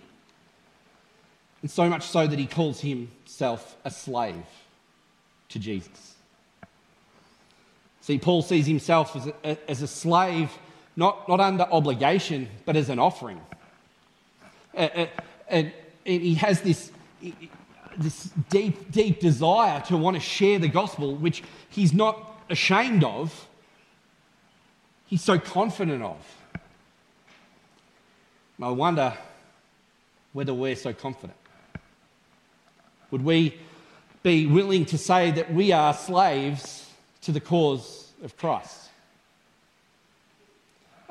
And 1.60 1.70
so 1.70 1.90
much 1.90 2.04
so 2.04 2.26
that 2.26 2.38
he 2.38 2.46
calls 2.46 2.80
himself 2.80 3.76
a 3.84 3.90
slave 3.90 4.46
to 5.50 5.58
Jesus. 5.58 6.14
See, 8.00 8.18
Paul 8.18 8.40
sees 8.40 8.64
himself 8.64 9.14
as 9.14 9.26
a, 9.44 9.70
as 9.70 9.82
a 9.82 9.86
slave, 9.86 10.50
not, 10.96 11.28
not 11.28 11.40
under 11.40 11.64
obligation, 11.64 12.48
but 12.64 12.76
as 12.76 12.88
an 12.88 12.98
offering. 12.98 13.42
He 16.18 16.34
has 16.34 16.60
this, 16.62 16.90
this 17.96 18.30
deep, 18.48 18.90
deep 18.90 19.20
desire 19.20 19.80
to 19.82 19.96
want 19.96 20.16
to 20.16 20.20
share 20.20 20.58
the 20.58 20.68
gospel, 20.68 21.14
which 21.14 21.42
he's 21.68 21.92
not 21.92 22.42
ashamed 22.48 23.04
of, 23.04 23.48
he's 25.06 25.22
so 25.22 25.38
confident 25.38 26.02
of. 26.02 26.16
I 28.62 28.70
wonder 28.70 29.16
whether 30.32 30.52
we're 30.52 30.76
so 30.76 30.92
confident. 30.92 31.38
Would 33.10 33.24
we 33.24 33.58
be 34.22 34.46
willing 34.46 34.84
to 34.86 34.98
say 34.98 35.30
that 35.30 35.52
we 35.52 35.72
are 35.72 35.94
slaves 35.94 36.90
to 37.22 37.32
the 37.32 37.40
cause 37.40 38.12
of 38.22 38.36
Christ? 38.36 38.89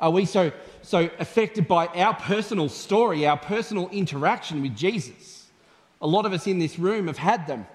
Are 0.00 0.10
we 0.10 0.24
so 0.24 0.50
so 0.82 1.10
affected 1.18 1.68
by 1.68 1.86
our 1.88 2.14
personal 2.14 2.68
story, 2.68 3.26
our 3.26 3.36
personal 3.36 3.88
interaction 3.90 4.62
with 4.62 4.76
Jesus. 4.76 5.46
A 6.00 6.06
lot 6.06 6.26
of 6.26 6.32
us 6.32 6.46
in 6.46 6.58
this 6.58 6.78
room 6.78 7.06
have 7.06 7.18
had 7.18 7.46
them, 7.46 7.66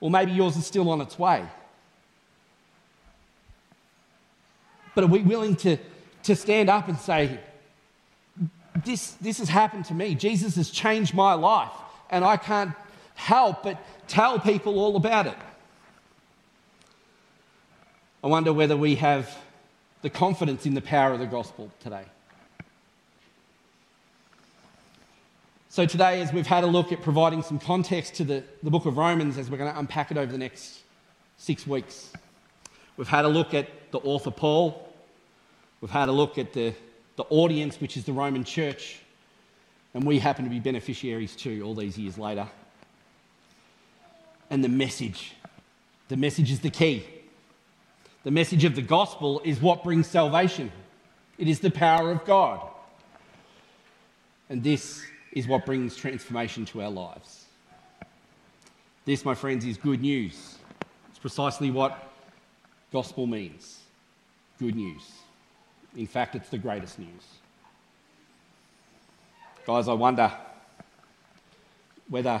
or 0.00 0.10
maybe 0.10 0.32
yours 0.32 0.56
is 0.56 0.66
still 0.66 0.88
on 0.90 1.00
its 1.00 1.18
way. 1.18 1.44
But 4.94 5.04
are 5.04 5.08
we 5.08 5.22
willing 5.22 5.56
to, 5.56 5.76
to 6.24 6.36
stand 6.36 6.68
up 6.70 6.88
and 6.88 6.98
say, 6.98 7.38
this, 8.84 9.12
this 9.12 9.38
has 9.38 9.48
happened 9.48 9.84
to 9.86 9.94
me? 9.94 10.14
Jesus 10.14 10.56
has 10.56 10.70
changed 10.70 11.14
my 11.14 11.34
life, 11.34 11.72
and 12.10 12.24
I 12.24 12.36
can't 12.36 12.72
help 13.14 13.64
but 13.64 13.78
tell 14.08 14.38
people 14.38 14.78
all 14.78 14.96
about 14.96 15.26
it. 15.26 15.36
I 18.24 18.28
wonder 18.28 18.52
whether 18.52 18.76
we 18.76 18.94
have 18.96 19.36
the 20.02 20.10
confidence 20.10 20.66
in 20.66 20.74
the 20.74 20.80
power 20.80 21.12
of 21.12 21.20
the 21.20 21.26
gospel 21.26 21.70
today. 21.80 22.04
So, 25.68 25.86
today, 25.86 26.20
as 26.20 26.32
we've 26.34 26.46
had 26.46 26.64
a 26.64 26.66
look 26.66 26.92
at 26.92 27.00
providing 27.00 27.42
some 27.42 27.58
context 27.58 28.16
to 28.16 28.24
the, 28.24 28.44
the 28.62 28.70
book 28.70 28.84
of 28.84 28.98
Romans, 28.98 29.38
as 29.38 29.50
we're 29.50 29.56
going 29.56 29.72
to 29.72 29.78
unpack 29.78 30.10
it 30.10 30.18
over 30.18 30.30
the 30.30 30.36
next 30.36 30.80
six 31.38 31.66
weeks, 31.66 32.12
we've 32.98 33.08
had 33.08 33.24
a 33.24 33.28
look 33.28 33.54
at 33.54 33.68
the 33.90 33.98
author 34.00 34.30
Paul, 34.30 34.92
we've 35.80 35.90
had 35.90 36.10
a 36.10 36.12
look 36.12 36.36
at 36.36 36.52
the, 36.52 36.74
the 37.16 37.24
audience, 37.30 37.80
which 37.80 37.96
is 37.96 38.04
the 38.04 38.12
Roman 38.12 38.44
church, 38.44 39.00
and 39.94 40.04
we 40.04 40.18
happen 40.18 40.44
to 40.44 40.50
be 40.50 40.60
beneficiaries 40.60 41.34
too 41.34 41.62
all 41.64 41.74
these 41.74 41.96
years 41.96 42.18
later. 42.18 42.46
And 44.50 44.62
the 44.62 44.68
message. 44.68 45.32
The 46.08 46.18
message 46.18 46.50
is 46.50 46.60
the 46.60 46.70
key. 46.70 47.06
The 48.24 48.30
message 48.30 48.64
of 48.64 48.76
the 48.76 48.82
gospel 48.82 49.40
is 49.44 49.60
what 49.60 49.82
brings 49.82 50.06
salvation, 50.06 50.70
it 51.38 51.48
is 51.48 51.60
the 51.60 51.70
power 51.70 52.10
of 52.10 52.24
God. 52.24 52.60
And 54.48 54.62
this 54.62 55.02
is 55.32 55.48
what 55.48 55.64
brings 55.64 55.96
transformation 55.96 56.66
to 56.66 56.82
our 56.82 56.90
lives. 56.90 57.46
This, 59.04 59.24
my 59.24 59.34
friends, 59.34 59.64
is 59.64 59.78
good 59.78 60.02
news. 60.02 60.58
It's 61.08 61.18
precisely 61.18 61.70
what 61.70 62.12
gospel 62.92 63.26
means 63.26 63.78
good 64.58 64.76
news. 64.76 65.02
In 65.96 66.06
fact, 66.06 66.36
it's 66.36 66.48
the 66.48 66.58
greatest 66.58 66.98
news. 66.98 67.24
Guys, 69.66 69.88
I 69.88 69.92
wonder 69.92 70.30
whether 72.08 72.40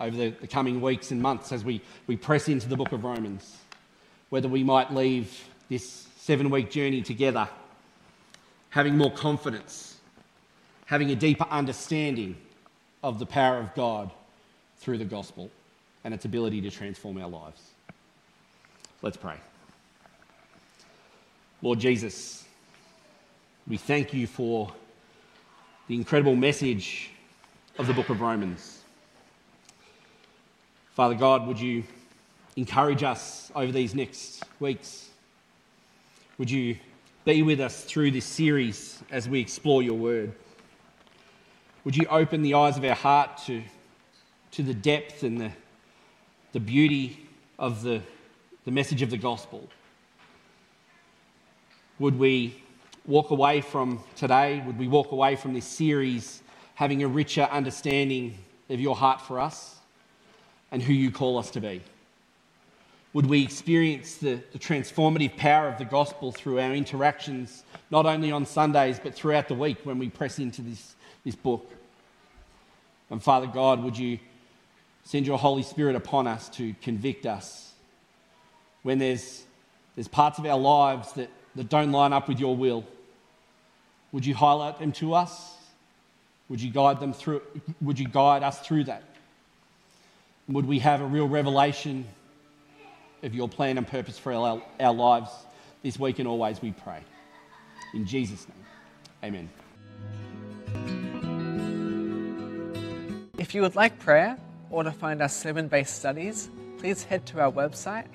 over 0.00 0.16
the, 0.16 0.46
coming 0.46 0.80
weeks 0.80 1.10
and 1.10 1.20
months 1.20 1.52
as 1.52 1.64
we, 1.64 1.82
we 2.06 2.16
press 2.16 2.48
into 2.48 2.68
the 2.68 2.76
book 2.76 2.92
of 2.92 3.04
Romans, 3.04 3.58
whether 4.30 4.48
we 4.48 4.62
might 4.62 4.92
leave 4.92 5.48
this 5.68 6.06
seven 6.16 6.50
week 6.50 6.70
journey 6.70 7.02
together 7.02 7.48
having 8.70 8.96
more 8.96 9.12
confidence 9.12 9.88
having 10.88 11.10
a 11.10 11.14
deeper 11.14 11.46
understanding 11.50 12.34
of 13.02 13.18
the 13.18 13.26
power 13.26 13.58
of 13.58 13.74
God 13.74 14.10
through 14.78 14.96
the 14.96 15.04
gospel 15.04 15.50
and 16.02 16.14
its 16.14 16.24
ability 16.24 16.62
to 16.62 16.70
transform 16.70 17.20
our 17.20 17.28
lives. 17.28 17.60
Let's 19.02 19.18
pray. 19.18 19.36
Lord 21.60 21.78
Jesus, 21.78 22.46
we 23.66 23.76
thank 23.76 24.14
you 24.14 24.26
for 24.26 24.72
the 25.88 25.94
incredible 25.94 26.34
message 26.34 27.10
of 27.76 27.86
the 27.86 27.92
book 27.92 28.08
of 28.08 28.22
Romans. 28.22 28.80
Father 30.94 31.14
God, 31.14 31.46
would 31.46 31.60
you 31.60 31.84
encourage 32.58 33.04
us 33.04 33.52
over 33.54 33.70
these 33.70 33.94
next 33.94 34.42
weeks? 34.58 35.08
Would 36.38 36.50
you 36.50 36.76
be 37.24 37.42
with 37.42 37.60
us 37.60 37.84
through 37.84 38.10
this 38.10 38.24
series 38.24 39.00
as 39.12 39.28
we 39.28 39.38
explore 39.38 39.80
your 39.80 39.94
word? 39.94 40.32
Would 41.84 41.96
you 41.96 42.06
open 42.10 42.42
the 42.42 42.54
eyes 42.54 42.76
of 42.76 42.84
our 42.84 42.96
heart 42.96 43.38
to, 43.46 43.62
to 44.50 44.64
the 44.64 44.74
depth 44.74 45.22
and 45.22 45.40
the, 45.40 45.52
the 46.52 46.58
beauty 46.58 47.28
of 47.60 47.82
the, 47.82 48.02
the 48.64 48.72
message 48.72 49.02
of 49.02 49.10
the 49.10 49.16
gospel? 49.16 49.68
Would 52.00 52.18
we 52.18 52.60
walk 53.06 53.30
away 53.30 53.60
from 53.60 54.02
today? 54.16 54.64
Would 54.66 54.80
we 54.80 54.88
walk 54.88 55.12
away 55.12 55.36
from 55.36 55.54
this 55.54 55.64
series 55.64 56.42
having 56.74 57.04
a 57.04 57.08
richer 57.08 57.42
understanding 57.52 58.36
of 58.68 58.80
your 58.80 58.96
heart 58.96 59.20
for 59.20 59.38
us 59.38 59.76
and 60.72 60.82
who 60.82 60.92
you 60.92 61.12
call 61.12 61.38
us 61.38 61.52
to 61.52 61.60
be? 61.60 61.82
Would 63.14 63.26
we 63.26 63.42
experience 63.42 64.16
the, 64.16 64.40
the, 64.52 64.58
transformative 64.58 65.36
power 65.36 65.66
of 65.66 65.78
the 65.78 65.84
gospel 65.86 66.30
through 66.30 66.60
our 66.60 66.74
interactions, 66.74 67.64
not 67.90 68.04
only 68.04 68.30
on 68.30 68.44
Sundays, 68.44 69.00
but 69.02 69.14
throughout 69.14 69.48
the 69.48 69.54
week 69.54 69.78
when 69.84 69.98
we 69.98 70.10
press 70.10 70.38
into 70.38 70.60
this, 70.60 70.94
this 71.24 71.34
book? 71.34 71.70
And 73.10 73.22
Father 73.22 73.46
God, 73.46 73.82
would 73.82 73.96
you 73.96 74.18
send 75.04 75.26
your 75.26 75.38
Holy 75.38 75.62
Spirit 75.62 75.96
upon 75.96 76.26
us 76.26 76.50
to 76.50 76.74
convict 76.82 77.24
us 77.24 77.72
when 78.82 78.98
there's, 78.98 79.44
there's 79.94 80.08
parts 80.08 80.38
of 80.38 80.44
our 80.44 80.58
lives 80.58 81.12
that, 81.14 81.30
that 81.54 81.70
don't 81.70 81.92
line 81.92 82.12
up 82.12 82.28
with 82.28 82.38
your 82.38 82.54
will? 82.54 82.84
Would 84.12 84.26
you 84.26 84.34
highlight 84.34 84.78
them 84.78 84.92
to 84.92 85.14
us? 85.14 85.56
Would 86.50 86.60
you 86.60 86.70
guide 86.70 87.00
them 87.00 87.12
through 87.12 87.42
would 87.80 87.98
you 87.98 88.08
guide 88.08 88.42
us 88.42 88.58
through 88.60 88.84
that? 88.84 89.02
Would 90.48 90.66
we 90.66 90.78
have 90.78 91.00
a 91.00 91.06
real 91.06 91.28
revelation 91.28 92.06
of 93.22 93.34
your 93.34 93.48
plan 93.48 93.78
and 93.78 93.86
purpose 93.86 94.18
for 94.18 94.32
our, 94.32 94.62
our 94.80 94.94
lives 94.94 95.30
this 95.82 95.98
week 95.98 96.18
and 96.18 96.28
always, 96.28 96.60
we 96.60 96.72
pray. 96.72 97.00
In 97.94 98.06
Jesus' 98.06 98.46
name, 98.48 98.64
amen. 99.24 99.48
If 103.38 103.54
you 103.54 103.62
would 103.62 103.76
like 103.76 103.98
prayer 103.98 104.36
or 104.70 104.82
to 104.82 104.92
find 104.92 105.22
our 105.22 105.28
sermon 105.28 105.68
based 105.68 105.96
studies, 105.96 106.50
please 106.78 107.04
head 107.04 107.24
to 107.26 107.40
our 107.40 107.50
website 107.50 108.06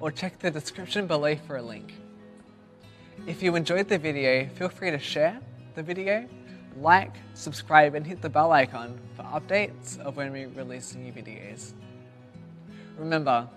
or 0.00 0.10
check 0.10 0.38
the 0.38 0.50
description 0.50 1.06
below 1.06 1.36
for 1.36 1.56
a 1.56 1.62
link. 1.62 1.94
If 3.26 3.42
you 3.42 3.54
enjoyed 3.54 3.88
the 3.88 3.98
video, 3.98 4.48
feel 4.48 4.70
free 4.70 4.90
to 4.90 4.98
share 4.98 5.38
the 5.74 5.82
video, 5.82 6.26
like, 6.78 7.12
subscribe, 7.34 7.94
and 7.94 8.06
hit 8.06 8.22
the 8.22 8.30
bell 8.30 8.50
icon 8.52 8.98
for 9.14 9.22
updates 9.24 9.98
of 10.00 10.16
when 10.16 10.32
we 10.32 10.46
release 10.46 10.94
new 10.94 11.12
videos. 11.12 11.72
Remember, 12.96 13.48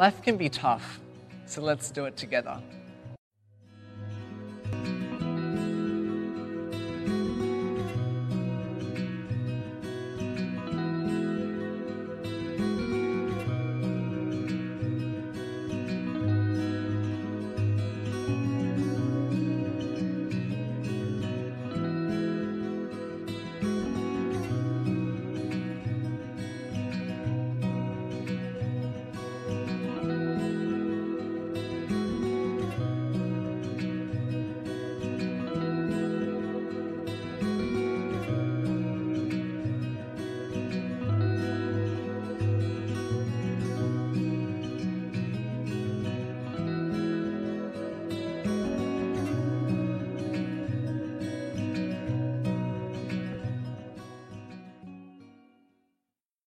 life 0.00 0.22
can 0.22 0.38
be 0.38 0.48
tough, 0.48 0.98
so 1.44 1.60
let's 1.60 1.90
do 1.90 2.06
it 2.06 2.16
together. 2.16 2.58